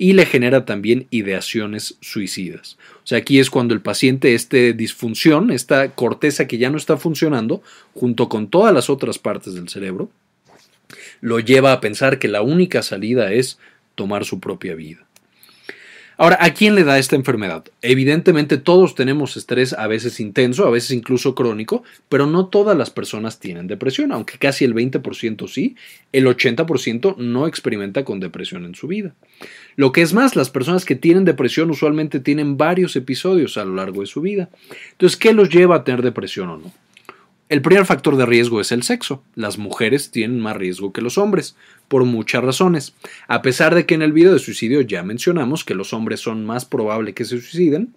y 0.00 0.12
le 0.12 0.24
genera 0.24 0.64
también 0.64 1.08
ideaciones 1.10 1.96
suicidas. 2.00 2.78
O 3.02 3.06
sea, 3.06 3.18
aquí 3.18 3.40
es 3.40 3.50
cuando 3.50 3.74
el 3.74 3.80
paciente, 3.80 4.34
esta 4.34 4.56
disfunción, 4.56 5.50
esta 5.50 5.90
corteza 5.90 6.46
que 6.46 6.56
ya 6.56 6.70
no 6.70 6.76
está 6.76 6.96
funcionando, 6.96 7.62
junto 7.94 8.28
con 8.28 8.46
todas 8.46 8.72
las 8.72 8.88
otras 8.90 9.18
partes 9.18 9.54
del 9.54 9.68
cerebro, 9.68 10.08
lo 11.20 11.40
lleva 11.40 11.72
a 11.72 11.80
pensar 11.80 12.18
que 12.18 12.28
la 12.28 12.42
única 12.42 12.82
salida 12.82 13.32
es 13.32 13.58
tomar 13.94 14.24
su 14.24 14.40
propia 14.40 14.74
vida. 14.74 15.08
Ahora, 16.20 16.38
¿a 16.40 16.52
quién 16.52 16.74
le 16.74 16.82
da 16.82 16.98
esta 16.98 17.14
enfermedad? 17.14 17.64
Evidentemente 17.80 18.58
todos 18.58 18.96
tenemos 18.96 19.36
estrés 19.36 19.72
a 19.72 19.86
veces 19.86 20.18
intenso, 20.18 20.66
a 20.66 20.70
veces 20.70 20.90
incluso 20.90 21.36
crónico, 21.36 21.84
pero 22.08 22.26
no 22.26 22.46
todas 22.46 22.76
las 22.76 22.90
personas 22.90 23.38
tienen 23.38 23.68
depresión, 23.68 24.10
aunque 24.10 24.36
casi 24.36 24.64
el 24.64 24.74
20% 24.74 25.46
sí, 25.46 25.76
el 26.12 26.26
80% 26.26 27.18
no 27.18 27.46
experimenta 27.46 28.04
con 28.04 28.18
depresión 28.18 28.64
en 28.64 28.74
su 28.74 28.88
vida. 28.88 29.14
Lo 29.76 29.92
que 29.92 30.02
es 30.02 30.12
más, 30.12 30.34
las 30.34 30.50
personas 30.50 30.84
que 30.84 30.96
tienen 30.96 31.24
depresión 31.24 31.70
usualmente 31.70 32.18
tienen 32.18 32.56
varios 32.56 32.96
episodios 32.96 33.56
a 33.56 33.64
lo 33.64 33.76
largo 33.76 34.00
de 34.00 34.08
su 34.08 34.20
vida. 34.20 34.48
Entonces, 34.90 35.16
¿qué 35.16 35.32
los 35.32 35.50
lleva 35.50 35.76
a 35.76 35.84
tener 35.84 36.02
depresión 36.02 36.48
o 36.48 36.56
no? 36.56 36.72
El 37.48 37.62
primer 37.62 37.86
factor 37.86 38.16
de 38.16 38.26
riesgo 38.26 38.60
es 38.60 38.72
el 38.72 38.82
sexo. 38.82 39.22
Las 39.34 39.56
mujeres 39.56 40.10
tienen 40.10 40.38
más 40.38 40.56
riesgo 40.56 40.92
que 40.92 41.00
los 41.00 41.16
hombres, 41.16 41.56
por 41.88 42.04
muchas 42.04 42.44
razones. 42.44 42.94
A 43.26 43.40
pesar 43.40 43.74
de 43.74 43.86
que 43.86 43.94
en 43.94 44.02
el 44.02 44.12
video 44.12 44.34
de 44.34 44.38
suicidio 44.38 44.82
ya 44.82 45.02
mencionamos 45.02 45.64
que 45.64 45.74
los 45.74 45.94
hombres 45.94 46.20
son 46.20 46.44
más 46.44 46.66
probable 46.66 47.14
que 47.14 47.24
se 47.24 47.40
suiciden, 47.40 47.94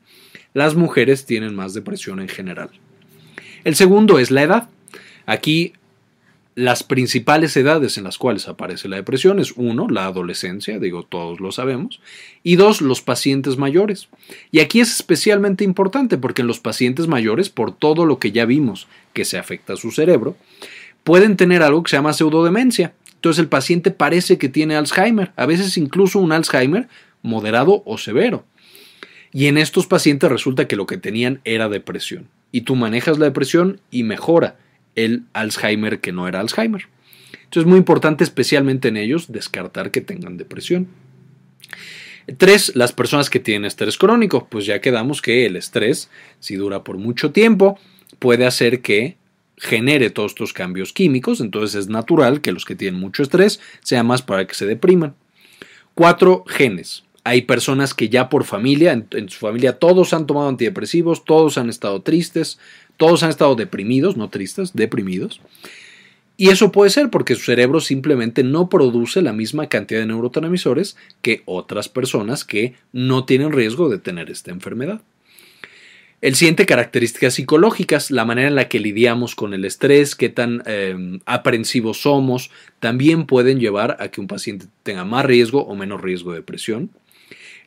las 0.53 0.75
mujeres 0.75 1.25
tienen 1.25 1.53
más 1.53 1.73
depresión 1.73 2.21
en 2.21 2.29
general. 2.29 2.69
El 3.65 3.75
segundo 3.75 4.19
es 4.19 4.31
la 4.31 4.43
edad. 4.43 4.69
Aquí 5.25 5.73
las 6.55 6.83
principales 6.83 7.55
edades 7.55 7.97
en 7.97 8.03
las 8.03 8.17
cuales 8.17 8.47
aparece 8.47 8.89
la 8.89 8.97
depresión 8.97 9.39
es 9.39 9.53
uno, 9.55 9.87
la 9.89 10.05
adolescencia, 10.05 10.79
digo 10.79 11.03
todos 11.03 11.39
lo 11.39 11.51
sabemos, 11.51 12.01
y 12.43 12.57
dos, 12.57 12.81
los 12.81 13.01
pacientes 13.01 13.57
mayores. 13.57 14.09
Y 14.51 14.59
aquí 14.59 14.81
es 14.81 14.91
especialmente 14.91 15.63
importante 15.63 16.17
porque 16.17 16.41
en 16.41 16.47
los 16.47 16.59
pacientes 16.59 17.07
mayores, 17.07 17.49
por 17.49 17.73
todo 17.73 18.05
lo 18.05 18.19
que 18.19 18.31
ya 18.31 18.45
vimos 18.45 18.87
que 19.13 19.25
se 19.25 19.37
afecta 19.37 19.73
a 19.73 19.77
su 19.77 19.91
cerebro, 19.91 20.35
pueden 21.03 21.37
tener 21.37 21.63
algo 21.63 21.83
que 21.83 21.91
se 21.91 21.97
llama 21.97 22.13
pseudodemencia. 22.13 22.93
Entonces 23.15 23.39
el 23.39 23.47
paciente 23.47 23.91
parece 23.91 24.37
que 24.37 24.49
tiene 24.49 24.75
Alzheimer, 24.75 25.31
a 25.35 25.45
veces 25.45 25.77
incluso 25.77 26.19
un 26.19 26.31
Alzheimer 26.31 26.89
moderado 27.21 27.81
o 27.85 27.97
severo. 27.97 28.43
Y 29.31 29.47
en 29.47 29.57
estos 29.57 29.87
pacientes 29.87 30.29
resulta 30.29 30.67
que 30.67 30.75
lo 30.75 30.85
que 30.85 30.97
tenían 30.97 31.39
era 31.45 31.69
depresión. 31.69 32.27
Y 32.51 32.61
tú 32.61 32.75
manejas 32.75 33.17
la 33.17 33.25
depresión 33.25 33.79
y 33.89 34.03
mejora 34.03 34.57
el 34.95 35.23
Alzheimer 35.33 35.99
que 35.99 36.11
no 36.11 36.27
era 36.27 36.39
Alzheimer. 36.39 36.87
Entonces 37.33 37.63
es 37.63 37.65
muy 37.65 37.77
importante, 37.77 38.23
especialmente 38.23 38.87
en 38.87 38.97
ellos, 38.97 39.31
descartar 39.31 39.91
que 39.91 40.01
tengan 40.01 40.37
depresión. 40.37 40.87
Tres, 42.37 42.73
las 42.75 42.93
personas 42.93 43.29
que 43.29 43.39
tienen 43.39 43.65
estrés 43.65 43.97
crónico. 43.97 44.47
Pues 44.49 44.65
ya 44.65 44.79
quedamos 44.79 45.21
que 45.21 45.45
el 45.45 45.55
estrés, 45.55 46.09
si 46.39 46.55
dura 46.55 46.83
por 46.83 46.97
mucho 46.97 47.31
tiempo, 47.31 47.77
puede 48.19 48.45
hacer 48.45 48.81
que 48.81 49.17
genere 49.57 50.09
todos 50.09 50.31
estos 50.31 50.53
cambios 50.53 50.91
químicos, 50.91 51.39
entonces 51.39 51.75
es 51.75 51.87
natural 51.87 52.41
que 52.41 52.51
los 52.51 52.65
que 52.65 52.75
tienen 52.75 52.99
mucho 52.99 53.21
estrés 53.21 53.59
sea 53.81 54.03
más 54.03 54.21
para 54.21 54.47
que 54.47 54.55
se 54.55 54.65
depriman. 54.65 55.13
Cuatro, 55.93 56.43
genes. 56.47 57.03
Hay 57.23 57.43
personas 57.43 57.93
que 57.93 58.09
ya 58.09 58.29
por 58.29 58.45
familia, 58.45 58.93
en, 58.93 59.29
su 59.29 59.39
familia 59.39 59.77
todos 59.77 60.13
han 60.13 60.25
tomado 60.25 60.49
antidepresivos, 60.49 61.23
todos 61.23 61.57
han 61.57 61.69
estado 61.69 62.01
tristes, 62.01 62.57
todos 62.97 63.23
han 63.23 63.29
estado 63.29 63.55
deprimidos, 63.55 64.17
no 64.17 64.29
tristes, 64.29 64.73
deprimidos. 64.73 65.41
Y 66.37 66.49
eso 66.49 66.71
puede 66.71 66.89
ser 66.89 67.11
porque 67.11 67.35
su 67.35 67.43
cerebro 67.43 67.79
simplemente 67.79 68.43
no 68.43 68.69
produce 68.69 69.21
la 69.21 69.33
misma 69.33 69.67
cantidad 69.67 69.99
de 69.99 70.07
neurotransmisores 70.07 70.97
que 71.21 71.43
otras 71.45 71.89
personas 71.89 72.43
que 72.43 72.73
no 72.91 73.25
tienen 73.25 73.51
riesgo 73.51 73.89
de 73.89 73.99
tener 73.99 74.31
esta 74.31 74.49
enfermedad. 74.49 75.01
El 76.21 76.35
siguiente, 76.35 76.67
características 76.67 77.33
psicológicas, 77.33 78.11
la 78.11 78.25
manera 78.25 78.47
en 78.47 78.53
la 78.53 78.67
que 78.67 78.79
lidiamos 78.79 79.33
con 79.33 79.55
el 79.55 79.65
estrés, 79.65 80.15
qué 80.15 80.29
tan 80.29 80.61
eh, 80.67 81.19
aprensivos 81.25 82.01
somos, 82.01 82.51
también 82.79 83.25
pueden 83.25 83.59
llevar 83.59 83.97
a 83.99 84.09
que 84.09 84.21
un 84.21 84.27
paciente 84.27 84.67
tenga 84.83 85.03
más 85.03 85.25
riesgo 85.25 85.63
o 85.63 85.75
menos 85.75 85.99
riesgo 85.99 86.31
de 86.31 86.37
depresión. 86.37 86.91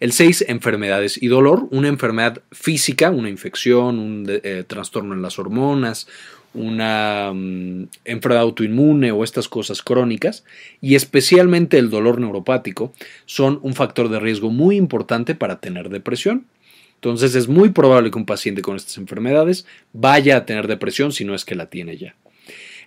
El 0.00 0.12
6, 0.12 0.46
enfermedades 0.48 1.22
y 1.22 1.28
dolor. 1.28 1.68
Una 1.70 1.88
enfermedad 1.88 2.42
física, 2.52 3.10
una 3.10 3.28
infección, 3.28 3.98
un 3.98 4.26
eh, 4.28 4.64
trastorno 4.66 5.14
en 5.14 5.22
las 5.22 5.38
hormonas, 5.38 6.08
una 6.54 7.32
mm, 7.34 7.88
enfermedad 8.04 8.42
autoinmune 8.42 9.12
o 9.12 9.24
estas 9.24 9.48
cosas 9.48 9.82
crónicas, 9.82 10.44
y 10.80 10.94
especialmente 10.94 11.78
el 11.78 11.90
dolor 11.90 12.20
neuropático, 12.20 12.92
son 13.26 13.58
un 13.62 13.74
factor 13.74 14.08
de 14.08 14.20
riesgo 14.20 14.50
muy 14.50 14.76
importante 14.76 15.34
para 15.34 15.60
tener 15.60 15.88
depresión. 15.90 16.46
Entonces 16.94 17.34
es 17.34 17.48
muy 17.48 17.68
probable 17.68 18.10
que 18.10 18.18
un 18.18 18.24
paciente 18.24 18.62
con 18.62 18.76
estas 18.76 18.96
enfermedades 18.96 19.66
vaya 19.92 20.38
a 20.38 20.46
tener 20.46 20.68
depresión 20.68 21.12
si 21.12 21.24
no 21.24 21.34
es 21.34 21.44
que 21.44 21.54
la 21.54 21.66
tiene 21.66 21.98
ya. 21.98 22.14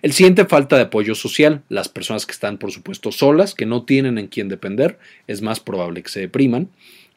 El 0.02 0.12
siguiente, 0.12 0.44
falta 0.44 0.76
de 0.76 0.82
apoyo 0.82 1.14
social. 1.14 1.62
Las 1.68 1.88
personas 1.88 2.26
que 2.26 2.32
están, 2.32 2.58
por 2.58 2.70
supuesto, 2.72 3.12
solas, 3.12 3.54
que 3.54 3.66
no 3.66 3.84
tienen 3.84 4.18
en 4.18 4.28
quién 4.28 4.48
depender, 4.48 4.98
es 5.26 5.42
más 5.42 5.60
probable 5.60 6.02
que 6.02 6.08
se 6.08 6.20
depriman. 6.20 6.68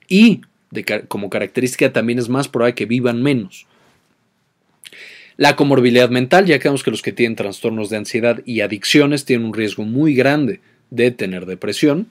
Y 0.07 0.41
como 1.07 1.29
característica 1.29 1.91
también 1.91 2.19
es 2.19 2.29
más 2.29 2.47
probable 2.47 2.75
que 2.75 2.85
vivan 2.85 3.21
menos. 3.21 3.67
La 5.37 5.55
comorbilidad 5.55 6.09
mental, 6.09 6.45
ya 6.45 6.59
que 6.59 6.67
vemos 6.67 6.83
que 6.83 6.91
los 6.91 7.01
que 7.01 7.13
tienen 7.13 7.35
trastornos 7.35 7.89
de 7.89 7.97
ansiedad 7.97 8.41
y 8.45 8.61
adicciones 8.61 9.25
tienen 9.25 9.47
un 9.47 9.53
riesgo 9.53 9.83
muy 9.83 10.13
grande 10.13 10.59
de 10.89 11.11
tener 11.11 11.45
depresión. 11.45 12.07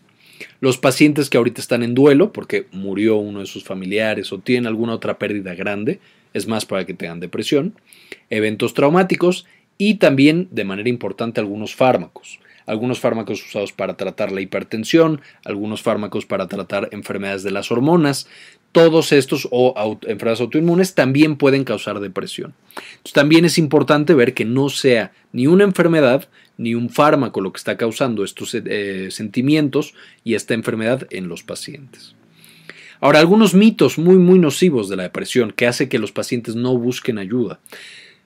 Los 0.61 0.79
pacientes 0.79 1.29
que 1.31 1.37
ahorita 1.37 1.61
están 1.61 1.83
en 1.83 1.95
duelo 1.95 2.33
porque 2.33 2.67
murió 2.73 3.17
uno 3.17 3.41
de 3.41 3.47
sus 3.47 3.63
familiares 3.63 4.33
o 4.33 4.39
tienen 4.39 4.67
alguna 4.67 4.95
otra 4.95 5.19
pérdida 5.19 5.55
grande, 5.55 6.01
es 6.33 6.47
más 6.49 6.65
para 6.65 6.87
que 6.87 6.95
tengan 6.95 7.21
depresión. 7.21 7.75
Eventos 8.31 8.75
traumáticos 8.75 9.47
y 9.81 9.95
también, 9.95 10.49
de 10.51 10.65
manera 10.65 10.91
importante, 10.91 11.41
algunos 11.41 11.75
fármacos 11.75 12.39
algunos 12.67 13.01
fármacos 13.01 13.45
usados 13.45 13.73
para 13.73 13.97
tratar 13.97 14.31
la 14.31 14.43
hipertensión, 14.43 15.23
algunos 15.45 15.83
fármacos 15.83 16.25
para 16.25 16.47
tratar 16.47 16.89
enfermedades 16.93 17.43
de 17.43 17.51
las 17.51 17.73
hormonas. 17.73 18.29
Todos 18.71 19.11
estos 19.11 19.49
o 19.51 19.75
enfermedades 20.03 20.41
autoinmunes 20.41 20.95
también 20.95 21.37
pueden 21.37 21.65
causar 21.65 21.99
depresión. 21.99 22.55
Entonces, 22.77 23.13
también 23.13 23.45
es 23.45 23.59
importante 23.59 24.15
ver 24.15 24.35
que 24.35 24.45
no 24.45 24.69
sea 24.69 25.11
ni 25.33 25.49
una 25.49 25.65
enfermedad 25.65 26.29
ni 26.59 26.77
un 26.77 26.91
fármaco 26.91 27.41
lo 27.41 27.53
que 27.53 27.59
está 27.59 27.77
causando 27.77 28.23
estos 28.23 28.55
eh, 28.55 29.09
sentimientos 29.11 29.95
y 30.23 30.35
esta 30.35 30.55
enfermedad 30.55 31.09
en 31.11 31.27
los 31.27 31.43
pacientes. 31.43 32.15
Ahora, 33.01 33.19
algunos 33.19 33.55
mitos 33.55 33.99
muy, 33.99 34.17
muy 34.17 34.39
nocivos 34.39 34.89
de 34.89 34.97
la 34.97 35.05
depresión 35.05 35.53
que 35.53 35.67
hace 35.67 35.89
que 35.89 35.99
los 35.99 36.13
pacientes 36.13 36.55
no 36.55 36.77
busquen 36.77 37.19
ayuda. 37.19 37.59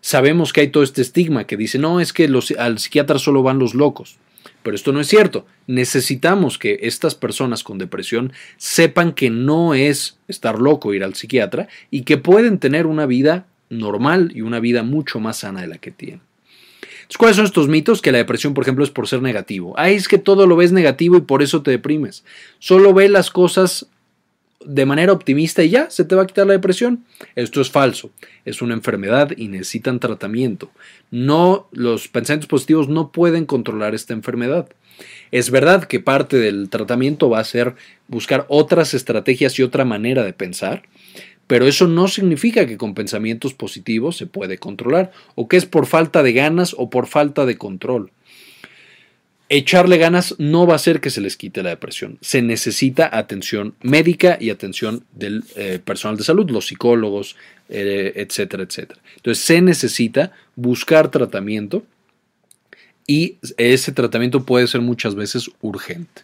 Sabemos 0.04 0.52
que 0.52 0.60
hay 0.60 0.68
todo 0.68 0.82
este 0.82 1.00
estigma 1.00 1.46
que 1.46 1.56
dice, 1.56 1.78
no, 1.78 1.98
es 1.98 2.12
que 2.12 2.28
los, 2.28 2.50
al 2.58 2.78
psiquiatra 2.78 3.18
solo 3.18 3.42
van 3.42 3.58
los 3.58 3.72
locos. 3.72 4.18
Pero 4.62 4.76
esto 4.76 4.92
no 4.92 5.00
es 5.00 5.06
cierto. 5.06 5.46
Necesitamos 5.66 6.58
que 6.58 6.80
estas 6.82 7.14
personas 7.14 7.64
con 7.64 7.78
depresión 7.78 8.30
sepan 8.58 9.14
que 9.14 9.30
no 9.30 9.72
es 9.72 10.18
estar 10.28 10.58
loco 10.58 10.92
ir 10.92 11.04
al 11.04 11.14
psiquiatra 11.14 11.68
y 11.90 12.02
que 12.02 12.18
pueden 12.18 12.58
tener 12.58 12.86
una 12.86 13.06
vida 13.06 13.46
normal 13.70 14.30
y 14.34 14.42
una 14.42 14.60
vida 14.60 14.82
mucho 14.82 15.20
más 15.20 15.38
sana 15.38 15.62
de 15.62 15.68
la 15.68 15.78
que 15.78 15.90
tienen. 15.90 16.20
¿Cuáles 17.16 17.36
son 17.36 17.46
estos 17.46 17.68
mitos? 17.68 18.02
Que 18.02 18.12
la 18.12 18.18
depresión, 18.18 18.52
por 18.52 18.64
ejemplo, 18.64 18.84
es 18.84 18.90
por 18.90 19.08
ser 19.08 19.22
negativo. 19.22 19.72
Ay, 19.78 19.94
es 19.94 20.06
que 20.06 20.18
todo 20.18 20.46
lo 20.46 20.56
ves 20.56 20.70
negativo 20.70 21.16
y 21.16 21.22
por 21.22 21.42
eso 21.42 21.62
te 21.62 21.70
deprimes. 21.70 22.24
Solo 22.58 22.92
ve 22.92 23.08
las 23.08 23.30
cosas 23.30 23.86
de 24.64 24.86
manera 24.86 25.12
optimista 25.12 25.62
y 25.62 25.70
ya 25.70 25.90
se 25.90 26.04
te 26.04 26.14
va 26.14 26.22
a 26.22 26.26
quitar 26.26 26.46
la 26.46 26.52
depresión. 26.54 27.04
Esto 27.36 27.60
es 27.60 27.70
falso. 27.70 28.10
Es 28.44 28.62
una 28.62 28.74
enfermedad 28.74 29.32
y 29.36 29.48
necesitan 29.48 30.00
tratamiento. 30.00 30.70
No, 31.10 31.68
los 31.72 32.08
pensamientos 32.08 32.48
positivos 32.48 32.88
no 32.88 33.12
pueden 33.12 33.46
controlar 33.46 33.94
esta 33.94 34.12
enfermedad. 34.12 34.68
Es 35.30 35.50
verdad 35.50 35.84
que 35.84 36.00
parte 36.00 36.36
del 36.38 36.68
tratamiento 36.70 37.28
va 37.28 37.40
a 37.40 37.44
ser 37.44 37.74
buscar 38.08 38.46
otras 38.48 38.94
estrategias 38.94 39.58
y 39.58 39.62
otra 39.62 39.84
manera 39.84 40.24
de 40.24 40.32
pensar, 40.32 40.82
pero 41.46 41.66
eso 41.66 41.88
no 41.88 42.08
significa 42.08 42.66
que 42.66 42.76
con 42.76 42.94
pensamientos 42.94 43.54
positivos 43.54 44.16
se 44.16 44.26
puede 44.26 44.58
controlar 44.58 45.12
o 45.34 45.48
que 45.48 45.56
es 45.56 45.66
por 45.66 45.86
falta 45.86 46.22
de 46.22 46.32
ganas 46.32 46.74
o 46.78 46.90
por 46.90 47.06
falta 47.06 47.46
de 47.46 47.58
control 47.58 48.12
echarle 49.56 49.98
ganas 49.98 50.34
no 50.38 50.66
va 50.66 50.72
a 50.72 50.76
hacer 50.76 51.00
que 51.00 51.10
se 51.10 51.20
les 51.20 51.36
quite 51.36 51.62
la 51.62 51.70
depresión. 51.70 52.18
Se 52.20 52.42
necesita 52.42 53.08
atención 53.16 53.74
médica 53.82 54.36
y 54.40 54.50
atención 54.50 55.04
del 55.12 55.44
eh, 55.56 55.80
personal 55.84 56.16
de 56.16 56.24
salud, 56.24 56.50
los 56.50 56.66
psicólogos, 56.66 57.36
eh, 57.68 58.12
etcétera, 58.16 58.64
etcétera. 58.64 59.00
Entonces 59.16 59.44
se 59.44 59.60
necesita 59.60 60.32
buscar 60.56 61.10
tratamiento 61.10 61.84
y 63.06 63.36
ese 63.56 63.92
tratamiento 63.92 64.44
puede 64.44 64.66
ser 64.66 64.80
muchas 64.80 65.14
veces 65.14 65.50
urgente. 65.60 66.22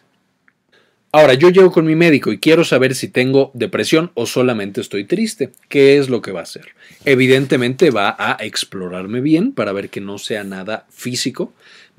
Ahora, 1.13 1.33
yo 1.33 1.49
llego 1.49 1.73
con 1.73 1.85
mi 1.85 1.93
médico 1.93 2.31
y 2.31 2.39
quiero 2.39 2.63
saber 2.63 2.95
si 2.95 3.09
tengo 3.09 3.51
depresión 3.53 4.11
o 4.13 4.25
solamente 4.25 4.79
estoy 4.79 5.03
triste. 5.03 5.51
¿Qué 5.67 5.97
es 5.97 6.09
lo 6.09 6.21
que 6.21 6.31
va 6.31 6.39
a 6.39 6.43
hacer? 6.43 6.67
Evidentemente 7.03 7.91
va 7.91 8.15
a 8.17 8.37
explorarme 8.39 9.19
bien 9.19 9.51
para 9.51 9.73
ver 9.73 9.89
que 9.89 9.99
no 9.99 10.17
sea 10.19 10.45
nada 10.45 10.85
físico. 10.89 11.53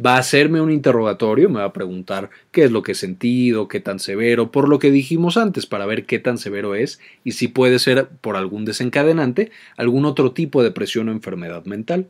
Va 0.04 0.16
a 0.16 0.20
hacerme 0.20 0.62
un 0.62 0.72
interrogatorio, 0.72 1.50
me 1.50 1.58
va 1.58 1.66
a 1.66 1.72
preguntar 1.74 2.30
qué 2.52 2.64
es 2.64 2.70
lo 2.70 2.82
que 2.82 2.92
he 2.92 2.94
sentido, 2.94 3.68
qué 3.68 3.80
tan 3.80 3.98
severo, 3.98 4.50
por 4.50 4.66
lo 4.66 4.78
que 4.78 4.90
dijimos 4.90 5.36
antes, 5.36 5.66
para 5.66 5.84
ver 5.84 6.06
qué 6.06 6.18
tan 6.18 6.38
severo 6.38 6.74
es 6.74 6.98
y 7.22 7.32
si 7.32 7.48
puede 7.48 7.80
ser 7.80 8.08
por 8.22 8.36
algún 8.36 8.64
desencadenante, 8.64 9.50
algún 9.76 10.06
otro 10.06 10.32
tipo 10.32 10.62
de 10.62 10.70
depresión 10.70 11.10
o 11.10 11.12
enfermedad 11.12 11.66
mental. 11.66 12.08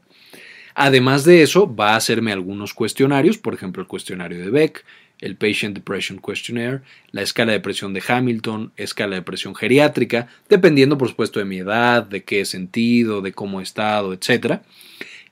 Además 0.75 1.25
de 1.25 1.43
eso, 1.43 1.75
va 1.75 1.93
a 1.93 1.97
hacerme 1.97 2.33
algunos 2.33 2.73
cuestionarios, 2.75 3.39
por 3.39 3.55
ejemplo 3.55 3.83
el 3.83 3.89
cuestionario 3.89 4.39
de 4.39 4.51
Beck, 4.51 4.85
el 5.23 5.37
Patient 5.37 5.75
Depression 5.75 6.19
Questionnaire, 6.19 6.81
la 7.13 7.23
escala 7.23 7.53
de 7.53 7.61
presión 7.61 7.95
de 7.95 8.03
Hamilton, 8.07 8.73
escala 8.77 9.15
de 9.17 9.23
presión 9.23 9.55
geriátrica, 9.55 10.29
dependiendo 10.49 10.99
por 10.99 11.09
supuesto 11.09 11.39
de 11.39 11.47
mi 11.47 11.59
edad, 11.59 12.03
de 12.03 12.25
qué 12.25 12.41
he 12.41 12.45
sentido, 12.45 13.23
de 13.23 13.33
cómo 13.33 13.61
he 13.61 13.63
estado, 13.63 14.13
etc. 14.13 14.61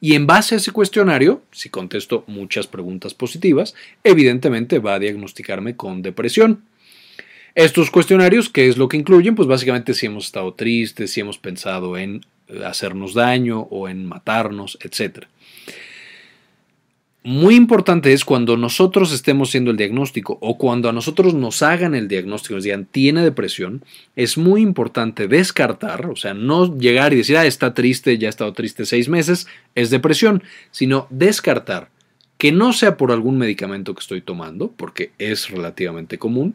Y 0.00 0.14
en 0.14 0.26
base 0.26 0.55
a 0.55 0.59
ese 0.59 0.70
cuestionario, 0.70 1.42
si 1.50 1.68
contesto 1.68 2.24
muchas 2.26 2.66
preguntas 2.66 3.12
positivas, 3.12 3.74
evidentemente 4.05 4.79
va 4.79 4.94
a 4.94 4.98
diagnosticarme 5.00 5.76
con 5.76 6.03
depresión. 6.03 6.62
Estos 7.57 7.90
cuestionarios, 7.90 8.48
¿qué 8.48 8.68
es 8.68 8.79
lo 8.79 8.88
que 8.88 8.96
incluyen? 8.96 9.35
Pues 9.35 9.48
básicamente 9.48 9.92
si 9.92 10.07
hemos 10.07 10.26
estado 10.26 10.55
tristes, 10.55 11.11
si 11.11 11.20
hemos 11.20 11.37
pensado 11.37 11.98
en 11.98 12.24
hacernos 12.64 13.12
daño 13.12 13.62
o 13.70 13.88
en 13.88 14.07
matarnos, 14.07 14.79
etc 14.83 15.26
muy 17.22 17.54
importante 17.54 18.14
es 18.14 18.24
cuando 18.24 18.56
nosotros 18.56 19.12
estemos 19.12 19.50
haciendo 19.50 19.70
el 19.70 19.76
diagnóstico 19.76 20.38
o 20.40 20.56
cuando 20.56 20.88
a 20.88 20.92
nosotros 20.92 21.35
nos 21.35 21.62
hagan 21.62 21.94
el 21.94 22.09
diagnóstico, 22.09 22.54
nos 22.54 22.64
digan 22.64 22.87
tiene 22.87 23.22
depresión, 23.22 23.85
es 24.16 24.38
muy 24.38 24.62
importante 24.62 25.28
descartar, 25.28 26.06
o 26.06 26.16
sea, 26.16 26.33
no 26.33 26.78
llegar 26.78 27.12
y 27.12 27.16
decir, 27.16 27.37
ah, 27.37 27.44
está 27.44 27.74
triste, 27.74 28.16
ya 28.16 28.28
ha 28.28 28.30
estado 28.30 28.54
triste 28.54 28.87
seis 28.87 29.11
meses, 29.11 29.46
es 29.74 29.90
depresión, 29.90 30.42
sino 30.70 31.06
descartar 31.11 31.90
que 32.38 32.52
no 32.52 32.72
sea 32.72 32.96
por 32.96 33.12
algún 33.12 33.37
medicamento 33.37 33.94
que 33.94 34.00
estoy 34.00 34.22
tomando, 34.22 34.72
porque 34.72 35.11
es 35.18 35.50
relativamente 35.50 36.16
común, 36.16 36.54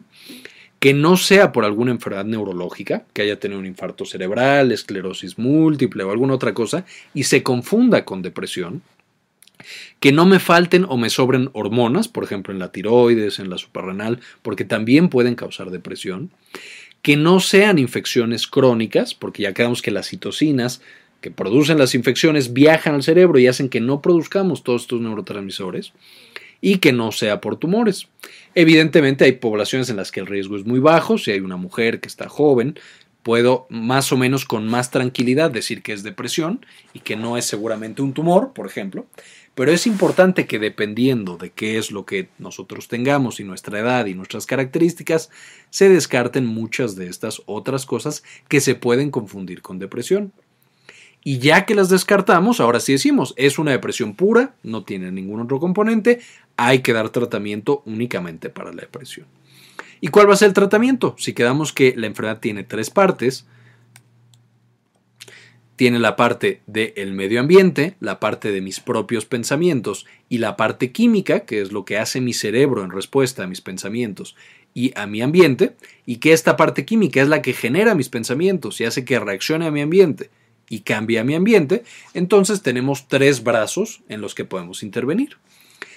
que 0.80 0.94
no 0.94 1.16
sea 1.16 1.52
por 1.52 1.64
alguna 1.64 1.92
enfermedad 1.92 2.24
neurológica, 2.24 3.04
que 3.12 3.22
haya 3.22 3.38
tenido 3.38 3.60
un 3.60 3.66
infarto 3.66 4.04
cerebral, 4.04 4.72
esclerosis 4.72 5.38
múltiple 5.38 6.02
o 6.02 6.10
alguna 6.10 6.34
otra 6.34 6.54
cosa, 6.54 6.84
y 7.14 7.22
se 7.22 7.44
confunda 7.44 8.04
con 8.04 8.20
depresión, 8.20 8.82
que 10.00 10.12
no 10.12 10.26
me 10.26 10.38
falten 10.38 10.84
o 10.88 10.96
me 10.96 11.10
sobren 11.10 11.50
hormonas, 11.52 12.08
por 12.08 12.24
ejemplo 12.24 12.52
en 12.52 12.58
la 12.58 12.72
tiroides, 12.72 13.38
en 13.38 13.50
la 13.50 13.58
suprarrenal, 13.58 14.20
porque 14.42 14.64
también 14.64 15.08
pueden 15.08 15.34
causar 15.34 15.70
depresión. 15.70 16.30
Que 17.02 17.16
no 17.16 17.40
sean 17.40 17.78
infecciones 17.78 18.46
crónicas, 18.46 19.14
porque 19.14 19.42
ya 19.44 19.54
quedamos 19.54 19.82
que 19.82 19.90
las 19.90 20.08
citocinas 20.08 20.80
que 21.20 21.30
producen 21.30 21.78
las 21.78 21.94
infecciones 21.94 22.52
viajan 22.52 22.94
al 22.94 23.02
cerebro 23.02 23.38
y 23.38 23.46
hacen 23.46 23.68
que 23.68 23.80
no 23.80 24.02
produzcamos 24.02 24.62
todos 24.62 24.82
estos 24.82 25.00
neurotransmisores 25.00 25.92
y 26.60 26.78
que 26.78 26.92
no 26.92 27.12
sea 27.12 27.40
por 27.40 27.56
tumores. 27.56 28.08
Evidentemente 28.54 29.24
hay 29.24 29.32
poblaciones 29.32 29.90
en 29.90 29.96
las 29.96 30.10
que 30.10 30.20
el 30.20 30.26
riesgo 30.26 30.56
es 30.56 30.64
muy 30.64 30.78
bajo, 30.78 31.18
si 31.18 31.30
hay 31.30 31.40
una 31.40 31.56
mujer 31.56 32.00
que 32.00 32.08
está 32.08 32.28
joven, 32.28 32.78
puedo 33.22 33.66
más 33.70 34.12
o 34.12 34.16
menos 34.16 34.44
con 34.44 34.68
más 34.68 34.90
tranquilidad 34.90 35.50
decir 35.50 35.82
que 35.82 35.92
es 35.92 36.02
depresión 36.02 36.64
y 36.94 37.00
que 37.00 37.16
no 37.16 37.36
es 37.36 37.44
seguramente 37.44 38.02
un 38.02 38.12
tumor, 38.12 38.52
por 38.52 38.66
ejemplo, 38.66 39.06
pero 39.56 39.72
es 39.72 39.86
importante 39.86 40.46
que 40.46 40.58
dependiendo 40.58 41.38
de 41.38 41.48
qué 41.50 41.78
es 41.78 41.90
lo 41.90 42.04
que 42.04 42.28
nosotros 42.38 42.88
tengamos 42.88 43.40
y 43.40 43.44
nuestra 43.44 43.80
edad 43.80 44.04
y 44.04 44.12
nuestras 44.12 44.44
características, 44.44 45.30
se 45.70 45.88
descarten 45.88 46.44
muchas 46.44 46.94
de 46.94 47.08
estas 47.08 47.40
otras 47.46 47.86
cosas 47.86 48.22
que 48.48 48.60
se 48.60 48.74
pueden 48.74 49.10
confundir 49.10 49.62
con 49.62 49.78
depresión. 49.78 50.30
Y 51.24 51.38
ya 51.38 51.64
que 51.64 51.74
las 51.74 51.88
descartamos, 51.88 52.60
ahora 52.60 52.80
sí 52.80 52.92
decimos, 52.92 53.32
es 53.38 53.58
una 53.58 53.70
depresión 53.70 54.14
pura, 54.14 54.54
no 54.62 54.84
tiene 54.84 55.10
ningún 55.10 55.40
otro 55.40 55.58
componente, 55.58 56.20
hay 56.58 56.80
que 56.80 56.92
dar 56.92 57.08
tratamiento 57.08 57.82
únicamente 57.86 58.50
para 58.50 58.74
la 58.74 58.82
depresión. 58.82 59.26
¿Y 60.02 60.08
cuál 60.08 60.28
va 60.28 60.34
a 60.34 60.36
ser 60.36 60.48
el 60.48 60.54
tratamiento? 60.54 61.16
Si 61.18 61.32
quedamos 61.32 61.72
que 61.72 61.94
la 61.96 62.08
enfermedad 62.08 62.40
tiene 62.40 62.62
tres 62.62 62.90
partes, 62.90 63.46
tiene 65.76 65.98
la 65.98 66.16
parte 66.16 66.62
del 66.66 67.12
medio 67.12 67.38
ambiente, 67.38 67.96
la 68.00 68.18
parte 68.18 68.50
de 68.50 68.62
mis 68.62 68.80
propios 68.80 69.26
pensamientos 69.26 70.06
y 70.28 70.38
la 70.38 70.56
parte 70.56 70.90
química, 70.90 71.40
que 71.40 71.60
es 71.60 71.70
lo 71.70 71.84
que 71.84 71.98
hace 71.98 72.20
mi 72.20 72.32
cerebro 72.32 72.82
en 72.82 72.90
respuesta 72.90 73.44
a 73.44 73.46
mis 73.46 73.60
pensamientos 73.60 74.34
y 74.74 74.92
a 74.98 75.06
mi 75.06 75.22
ambiente, 75.22 75.76
y 76.04 76.16
que 76.16 76.32
esta 76.32 76.56
parte 76.56 76.84
química 76.84 77.22
es 77.22 77.28
la 77.28 77.42
que 77.42 77.52
genera 77.52 77.94
mis 77.94 78.08
pensamientos 78.08 78.80
y 78.80 78.84
hace 78.84 79.04
que 79.04 79.18
reaccione 79.18 79.66
a 79.66 79.70
mi 79.70 79.82
ambiente 79.82 80.30
y 80.68 80.80
cambie 80.80 81.18
a 81.18 81.24
mi 81.24 81.34
ambiente, 81.34 81.84
entonces 82.12 82.62
tenemos 82.62 83.06
tres 83.08 83.44
brazos 83.44 84.02
en 84.08 84.20
los 84.20 84.34
que 84.34 84.44
podemos 84.44 84.82
intervenir. 84.82 85.36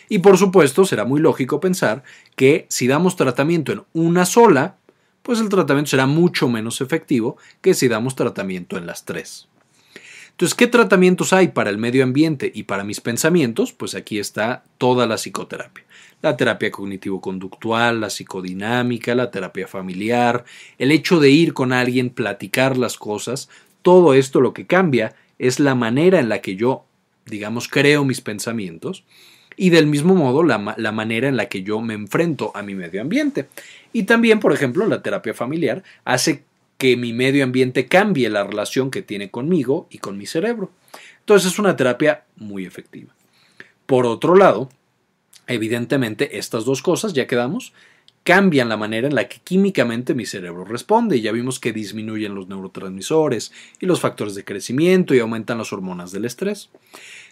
Y 0.09 0.19
por 0.19 0.37
supuesto, 0.37 0.85
será 0.85 1.05
muy 1.05 1.19
lógico 1.19 1.59
pensar 1.59 2.03
que 2.35 2.65
si 2.69 2.87
damos 2.87 3.15
tratamiento 3.15 3.71
en 3.71 3.83
una 3.93 4.25
sola, 4.25 4.77
pues 5.23 5.39
el 5.39 5.49
tratamiento 5.49 5.91
será 5.91 6.07
mucho 6.07 6.47
menos 6.47 6.81
efectivo 6.81 7.37
que 7.61 7.73
si 7.73 7.87
damos 7.87 8.15
tratamiento 8.15 8.77
en 8.77 8.87
las 8.87 9.05
tres. 9.05 9.48
Entonces, 10.39 10.55
¿qué 10.55 10.67
tratamientos 10.67 11.33
hay 11.33 11.49
para 11.49 11.69
el 11.69 11.77
medio 11.77 12.01
ambiente 12.01 12.49
y 12.55 12.63
para 12.63 12.85
mis 12.85 13.01
pensamientos? 13.01 13.73
Pues 13.73 13.93
aquí 13.93 14.19
está 14.19 14.63
toda 14.77 15.05
la 15.05 15.17
psicoterapia. 15.17 15.83
la 16.21 16.37
terapia 16.37 16.71
cognitivo-conductual, 16.71 17.99
la 17.99 18.09
psicodinámica, 18.09 19.15
la 19.15 19.31
terapia 19.31 19.67
familiar, 19.67 20.45
el 20.77 20.93
hecho 20.93 21.19
de 21.19 21.29
ir 21.29 21.53
con 21.53 21.73
alguien, 21.73 22.09
platicar 22.09 22.77
las 22.77 22.97
cosas, 22.97 23.49
todo 23.81 24.13
esto 24.13 24.39
lo 24.39 24.53
que 24.53 24.65
cambia 24.65 25.13
es 25.39 25.59
la 25.59 25.75
manera 25.75 26.21
en 26.21 26.29
la 26.29 26.39
que 26.39 26.55
yo, 26.55 26.85
digamos, 27.25 27.67
creo 27.67 28.05
mis 28.05 28.21
pensamientos 28.21 29.03
y 29.57 29.71
del 29.71 29.87
mismo 29.87 30.15
modo 30.15 30.43
la, 30.43 30.73
la, 30.77 30.93
manera 30.93 31.27
en 31.27 31.35
la 31.35 31.49
que 31.49 31.63
yo 31.63 31.81
me 31.81 31.95
enfrento 31.95 32.53
a 32.55 32.63
mi 32.63 32.75
medio 32.75 33.01
ambiente. 33.01 33.49
Y 33.91 34.03
también, 34.03 34.39
por 34.39 34.53
ejemplo, 34.53 34.87
la 34.87 35.01
terapia 35.01 35.33
familiar 35.33 35.83
hace 36.05 36.45
que 36.79 36.95
mi 36.95 37.11
medio 37.11 37.43
ambiente 37.43 37.87
cambie 37.87 38.29
la 38.29 38.45
relación 38.45 38.89
que 38.89 39.01
tiene 39.01 39.29
conmigo 39.29 39.87
y 39.91 39.99
con 39.99 40.17
mi 40.17 40.25
cerebro. 40.25 40.71
Entonces 41.19 41.51
es 41.51 41.59
una 41.59 41.75
terapia 41.75 42.23
muy 42.37 42.65
efectiva. 42.65 43.13
Por 43.85 44.05
otro 44.05 44.35
lado, 44.35 44.69
evidentemente 45.45 46.37
estas 46.37 46.63
dos 46.63 46.81
cosas, 46.81 47.11
ya 47.11 47.27
quedamos, 47.27 47.73
cambian 48.23 48.69
la 48.69 48.77
manera 48.77 49.07
en 49.07 49.15
la 49.15 49.27
que 49.27 49.39
químicamente 49.43 50.13
mi 50.13 50.25
cerebro 50.25 50.63
responde. 50.63 51.19
Ya 51.19 51.33
vimos 51.33 51.59
que 51.59 51.73
disminuyen 51.73 52.33
los 52.33 52.47
neurotransmisores 52.47 53.51
y 53.81 53.85
los 53.85 53.99
factores 53.99 54.33
de 54.35 54.45
crecimiento 54.45 55.13
y 55.13 55.19
aumentan 55.19 55.57
las 55.57 55.73
hormonas 55.73 56.13
del 56.13 56.23
estrés. 56.23 56.69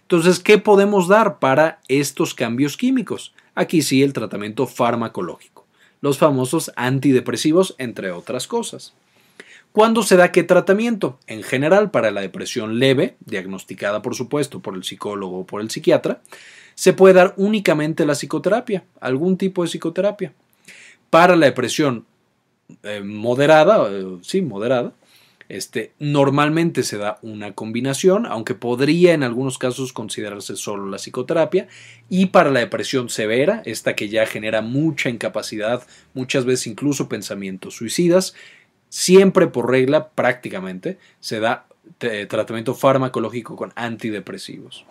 Entonces, 0.02 0.40
¿qué 0.40 0.58
podemos 0.58 1.08
dar 1.08 1.40
para 1.40 1.80
estos 1.88 2.34
cambios 2.34 2.76
químicos? 2.76 3.34
Aquí 3.56 3.82
sí 3.82 4.04
el 4.04 4.12
tratamiento 4.12 4.68
farmacológico, 4.68 5.66
los 6.02 6.18
famosos 6.18 6.72
antidepresivos, 6.76 7.76
entre 7.78 8.12
otras 8.12 8.46
cosas. 8.46 8.94
¿Cuándo 9.78 10.02
se 10.02 10.18
da 10.18 10.32
qué 10.32 10.42
tratamiento? 10.42 11.20
En 11.28 11.44
general, 11.44 11.92
para 11.92 12.10
la 12.10 12.22
depresión 12.22 12.80
leve, 12.80 13.16
diagnosticada 13.20 14.02
por 14.02 14.16
supuesto 14.16 14.60
por 14.60 14.74
el 14.74 14.84
psicólogo 14.84 15.42
o 15.42 15.46
por 15.46 15.62
el 15.62 15.70
psiquiatra, 15.70 16.20
se 16.74 16.94
puede 16.94 17.14
dar 17.14 17.36
únicamente 17.38 18.04
la 18.04 18.16
psicoterapia, 18.16 18.86
algún 19.00 19.38
tipo 19.38 19.62
de 19.62 19.70
psicoterapia. 19.70 20.34
Para 21.12 21.36
la 21.36 21.46
depresión 21.46 22.08
eh, 22.82 23.02
moderada, 23.02 23.88
eh, 23.92 24.18
sí, 24.24 24.42
moderada, 24.42 24.94
este, 25.48 25.94
normalmente 26.00 26.82
se 26.82 26.98
da 26.98 27.20
una 27.22 27.54
combinación, 27.54 28.26
aunque 28.26 28.56
podría 28.56 29.14
en 29.14 29.22
algunos 29.22 29.60
casos 29.60 29.94
considerarse 29.94 30.56
solo 30.56 30.90
la 30.90 30.98
psicoterapia. 30.98 31.68
Y 32.10 32.28
para 32.28 32.50
la 32.50 32.62
depresión 32.62 33.10
severa, 33.10 33.62
esta 33.64 33.96
que 33.96 34.10
ya 34.10 34.26
genera 34.26 34.62
mucha 34.62 35.10
incapacidad, 35.10 35.86
muchas 36.16 36.46
veces 36.46 36.66
incluso 36.66 37.08
pensamientos 37.08 37.76
suicidas, 37.76 38.34
siempre 38.90 39.48
por 39.48 39.70
regla 39.70 40.10
prácticamente 40.10 40.98
se 41.20 41.40
da 41.40 41.68
eh, 42.00 42.26
tratamiento 42.28 42.74
farmacológico 42.76 43.56
con 43.56 43.74
antidepresivos. 43.76 44.86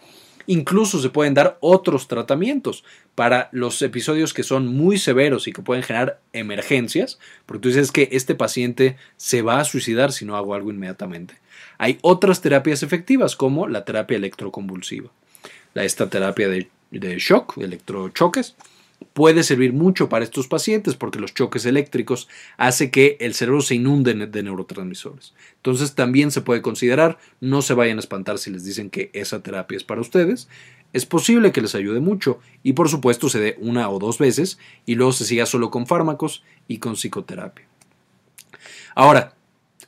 Incluso 0.46 1.00
se 1.00 1.10
pueden 1.10 1.34
dar 1.34 1.58
otros 1.60 2.06
tratamientos 2.06 2.84
para 3.14 3.48
los 3.52 3.82
episodios 3.82 4.32
que 4.32 4.44
son 4.44 4.68
muy 4.68 4.96
severos 4.96 5.48
y 5.48 5.52
que 5.52 5.62
pueden 5.62 5.82
generar 5.82 6.20
emergencias, 6.32 7.18
porque 7.46 7.62
tú 7.62 7.68
dices 7.68 7.90
que 7.90 8.08
este 8.12 8.34
paciente 8.34 8.96
se 9.16 9.42
va 9.42 9.58
a 9.58 9.64
suicidar 9.64 10.12
si 10.12 10.24
no 10.24 10.36
hago 10.36 10.54
algo 10.54 10.70
inmediatamente. 10.70 11.34
Hay 11.78 11.98
otras 12.02 12.42
terapias 12.42 12.82
efectivas 12.82 13.34
como 13.34 13.66
la 13.66 13.84
terapia 13.84 14.16
electroconvulsiva, 14.16 15.10
esta 15.74 16.08
terapia 16.08 16.48
de, 16.48 16.70
de 16.90 17.18
shock, 17.18 17.58
electrochoques, 17.58 18.54
puede 19.12 19.42
servir 19.42 19.72
mucho 19.72 20.08
para 20.08 20.24
estos 20.24 20.46
pacientes 20.48 20.94
porque 20.94 21.18
los 21.18 21.34
choques 21.34 21.64
eléctricos 21.66 22.28
hace 22.56 22.90
que 22.90 23.16
el 23.20 23.34
cerebro 23.34 23.60
se 23.60 23.74
inunde 23.74 24.14
de 24.14 24.42
neurotransmisores. 24.42 25.34
Entonces 25.56 25.94
también 25.94 26.30
se 26.30 26.42
puede 26.42 26.62
considerar, 26.62 27.18
no 27.40 27.62
se 27.62 27.74
vayan 27.74 27.96
a 27.96 28.00
espantar 28.00 28.38
si 28.38 28.50
les 28.50 28.64
dicen 28.64 28.90
que 28.90 29.10
esa 29.12 29.42
terapia 29.42 29.76
es 29.76 29.84
para 29.84 30.00
ustedes, 30.00 30.48
es 30.92 31.06
posible 31.06 31.52
que 31.52 31.60
les 31.60 31.74
ayude 31.74 32.00
mucho 32.00 32.40
y 32.62 32.72
por 32.72 32.88
supuesto 32.88 33.28
se 33.28 33.40
dé 33.40 33.56
una 33.60 33.88
o 33.90 33.98
dos 33.98 34.18
veces 34.18 34.58
y 34.86 34.94
luego 34.94 35.12
se 35.12 35.24
siga 35.24 35.46
solo 35.46 35.70
con 35.70 35.86
fármacos 35.86 36.42
y 36.68 36.78
con 36.78 36.94
psicoterapia. 36.94 37.66
Ahora, 38.94 39.35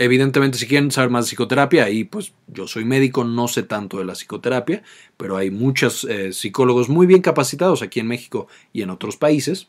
Evidentemente, 0.00 0.58
si 0.58 0.68
quieren 0.68 0.92
saber 0.92 1.11
más 1.11 1.24
de 1.24 1.30
psicoterapia, 1.30 1.84
ahí 1.84 2.04
pues 2.04 2.32
yo 2.46 2.68
soy 2.68 2.84
médico, 2.84 3.24
no 3.24 3.48
sé 3.48 3.64
tanto 3.64 3.98
de 3.98 4.04
la 4.04 4.12
psicoterapia, 4.12 4.84
pero 5.16 5.37
hay 5.37 5.50
muchos 5.50 6.04
eh, 6.04 6.32
psicólogos 6.32 6.88
muy 6.88 7.06
bien 7.08 7.20
capacitados 7.20 7.82
aquí 7.82 7.98
en 7.98 8.06
México 8.06 8.46
y 8.72 8.82
en 8.82 8.90
otros 8.90 9.16
países. 9.16 9.66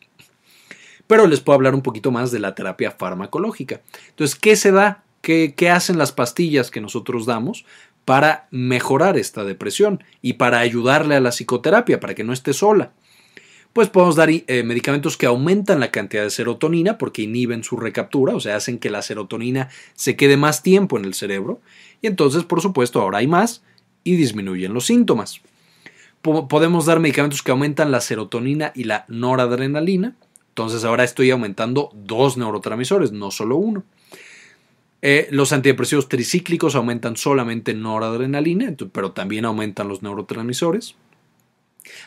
Pero 1.08 1.26
les 1.26 1.40
puedo 1.40 1.56
hablar 1.56 1.74
un 1.74 1.82
poquito 1.82 2.12
más 2.12 2.32
de 2.32 2.38
la 2.38 2.54
terapia 2.54 2.92
farmacológica. 2.92 3.82
Entonces, 4.10 4.38
¿qué 4.38 4.56
se 4.56 4.72
da? 4.72 5.04
¿Qué, 5.22 5.56
qué 5.58 5.72
hacen 5.72 5.98
las 5.98 6.12
pastillas 6.12 6.70
que 6.70 6.80
nosotros 6.80 7.26
damos 7.26 7.66
para 8.06 8.48
mejorar 8.52 9.18
esta 9.18 9.44
depresión 9.44 10.04
y 10.22 10.34
para 10.34 10.60
ayudarle 10.60 11.16
a 11.16 11.22
la 11.22 11.32
psicoterapia, 11.32 12.00
para 12.00 12.14
que 12.14 12.24
no 12.24 12.34
esté 12.34 12.54
sola? 12.54 12.92
Pues 13.74 13.90
podemos 13.90 14.16
dar 14.16 14.30
eh, 14.30 14.64
medicamentos 14.64 15.16
que 15.16 15.26
aumentan 15.26 15.80
la 15.80 15.92
cantidad 15.92 16.24
de 16.24 16.30
serotonina 16.30 16.98
porque 16.98 17.22
inhiben 17.22 17.64
su 17.64 17.78
recaptura, 17.78 18.36
o 18.36 18.40
sea, 18.40 18.56
hacen 18.56 18.80
que 18.80 18.90
la 18.90 19.02
serotonina 19.02 19.70
se 19.94 20.16
quede 20.16 20.38
más 20.38 20.64
tiempo 20.64 20.98
en 20.98 21.06
el 21.06 21.14
cerebro 21.14 21.62
y 22.02 22.08
entonces, 22.08 22.44
por 22.44 22.62
supuesto, 22.62 23.02
ahora 23.02 23.20
hay 23.20 23.28
más 23.28 23.64
y 24.04 24.16
disminuyen 24.16 24.74
los 24.74 24.86
síntomas. 24.86 25.42
podemos 26.22 26.86
dar 26.86 27.00
medicamentos 27.00 27.44
que 27.44 27.52
aumentan 27.52 27.92
la 27.92 28.02
serotonina 28.02 28.72
y 28.76 28.86
la 28.86 29.06
noradrenalina, 29.08 30.16
entonces 30.50 30.84
ahora 30.84 31.04
estoy 31.04 31.32
aumentando 31.32 31.92
dos 31.94 32.38
neurotransmisores, 32.38 33.12
no 33.12 33.32
solo 33.32 33.56
uno. 33.56 33.84
Eh, 35.02 35.30
los 35.32 35.54
antidepresivos 35.54 36.10
tricíclicos 36.10 36.76
aumentan 36.76 37.16
solamente 37.16 37.74
noradrenalina, 37.74 38.76
pero 38.92 39.12
también 39.14 39.46
aumentan 39.46 39.88
los 39.88 40.04
neurotransmisores. 40.04 40.96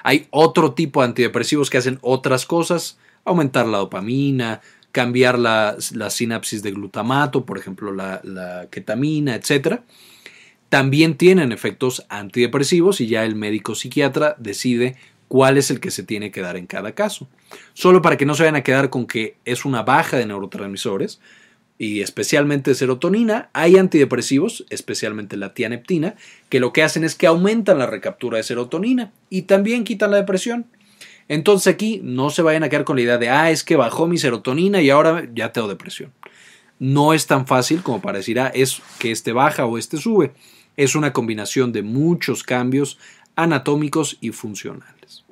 Hay 0.02 0.26
otro 0.30 0.72
tipo 0.72 1.00
de 1.00 1.08
antidepresivos 1.08 1.70
que 1.70 1.78
hacen 1.78 1.98
otras 2.02 2.46
cosas, 2.46 2.98
aumentar 3.24 3.66
la 3.66 3.78
dopamina, 3.78 4.60
cambiar 4.92 5.38
la, 5.38 5.76
sinapsis 5.80 6.62
de 6.62 6.70
glutamato, 6.70 7.44
por 7.44 7.58
ejemplo 7.58 7.92
la, 7.92 8.68
ketamina, 8.70 9.34
etc. 9.34 9.80
También 10.68 11.16
tienen 11.16 11.50
efectos 11.50 12.06
antidepresivos 12.08 13.00
y 13.00 13.06
ya 13.06 13.24
el 13.24 13.34
médico 13.34 13.74
psiquiatra 13.74 14.36
decide 14.38 14.96
cuál 15.28 15.56
es 15.56 15.70
el 15.70 15.80
que 15.80 15.90
se 15.90 16.02
tiene 16.02 16.30
que 16.30 16.42
dar 16.42 16.56
en 16.56 16.66
cada 16.66 16.92
caso. 16.92 17.26
Solo 17.72 18.02
para 18.02 18.18
que 18.18 18.26
no 18.26 18.34
se 18.34 18.42
vayan 18.42 18.56
a 18.56 18.62
quedar 18.62 18.90
con 18.90 19.06
que 19.06 19.36
es 19.46 19.64
una 19.64 19.82
baja 19.82 20.18
de 20.18 20.26
neurotransmisores, 20.26 21.20
y 21.82 22.00
especialmente 22.00 22.76
serotonina, 22.76 23.50
hay 23.52 23.76
antidepresivos, 23.76 24.64
especialmente 24.70 25.36
la 25.36 25.52
tianeptina, 25.52 26.14
que 26.48 26.60
lo 26.60 26.72
que 26.72 26.84
hacen 26.84 27.02
es 27.02 27.16
que 27.16 27.26
aumentan 27.26 27.80
la 27.80 27.86
recaptura 27.86 28.36
de 28.36 28.44
serotonina 28.44 29.10
y 29.30 29.42
también 29.42 29.82
quitan 29.82 30.12
la 30.12 30.18
depresión. 30.18 30.66
Entonces 31.26 31.74
aquí 31.74 32.00
no 32.04 32.30
se 32.30 32.42
vayan 32.42 32.62
a 32.62 32.68
quedar 32.68 32.84
con 32.84 32.94
la 32.94 33.02
idea 33.02 33.18
de, 33.18 33.30
ah, 33.30 33.50
es 33.50 33.64
que 33.64 33.74
bajó 33.74 34.06
mi 34.06 34.16
serotonina 34.16 34.80
y 34.80 34.90
ahora 34.90 35.28
ya 35.34 35.50
tengo 35.50 35.66
depresión. 35.66 36.12
No 36.78 37.14
es 37.14 37.26
tan 37.26 37.48
fácil 37.48 37.82
como 37.82 38.00
para 38.00 38.18
decir, 38.18 38.38
ah, 38.38 38.52
es 38.54 38.80
que 39.00 39.10
este 39.10 39.32
baja 39.32 39.66
o 39.66 39.76
este 39.76 39.96
sube. 39.96 40.30
Es 40.76 40.94
una 40.94 41.12
combinación 41.12 41.72
de 41.72 41.82
muchos 41.82 42.44
cambios 42.44 42.96
anatómicos 43.34 44.18
y 44.20 44.30
funcionales. 44.30 45.24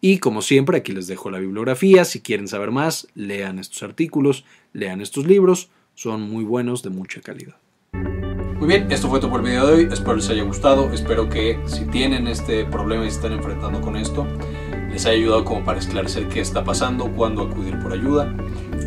Y 0.00 0.18
como 0.18 0.42
siempre, 0.42 0.76
aquí 0.76 0.92
les 0.92 1.06
dejo 1.06 1.30
la 1.30 1.38
bibliografía. 1.38 2.04
Si 2.04 2.20
quieren 2.20 2.46
saber 2.46 2.70
más, 2.70 3.08
lean 3.14 3.58
estos 3.58 3.82
artículos, 3.82 4.44
lean 4.74 5.00
estos 5.00 5.26
libros. 5.26 5.70
Son 5.94 6.20
muy 6.20 6.44
buenos, 6.44 6.82
de 6.82 6.90
mucha 6.90 7.22
calidad. 7.22 7.54
Muy 7.92 8.68
bien, 8.68 8.90
esto 8.92 9.08
fue 9.08 9.20
todo 9.20 9.30
por 9.30 9.40
el 9.40 9.46
video 9.46 9.66
de 9.66 9.72
hoy. 9.72 9.88
Espero 9.90 10.16
les 10.16 10.28
haya 10.28 10.42
gustado. 10.42 10.92
Espero 10.92 11.28
que 11.28 11.58
si 11.66 11.86
tienen 11.86 12.26
este 12.26 12.64
problema 12.66 13.06
y 13.06 13.10
se 13.10 13.16
están 13.16 13.32
enfrentando 13.32 13.80
con 13.80 13.96
esto, 13.96 14.26
les 14.90 15.06
haya 15.06 15.16
ayudado 15.16 15.44
como 15.44 15.64
para 15.64 15.78
esclarecer 15.78 16.28
qué 16.28 16.40
está 16.40 16.64
pasando, 16.64 17.10
cuándo 17.12 17.42
acudir 17.42 17.78
por 17.78 17.92
ayuda 17.92 18.34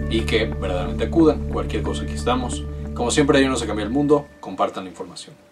y 0.10 0.22
que 0.22 0.46
verdaderamente 0.46 1.06
acudan. 1.06 1.48
Cualquier 1.50 1.84
cosa 1.84 2.04
aquí 2.04 2.14
estamos. 2.14 2.66
Como 2.94 3.12
siempre, 3.12 3.38
ayúdenos 3.38 3.62
a 3.62 3.68
cambiar 3.68 3.88
el 3.88 3.94
mundo. 3.94 4.28
Compartan 4.40 4.86
la 4.86 4.90
información. 4.90 5.47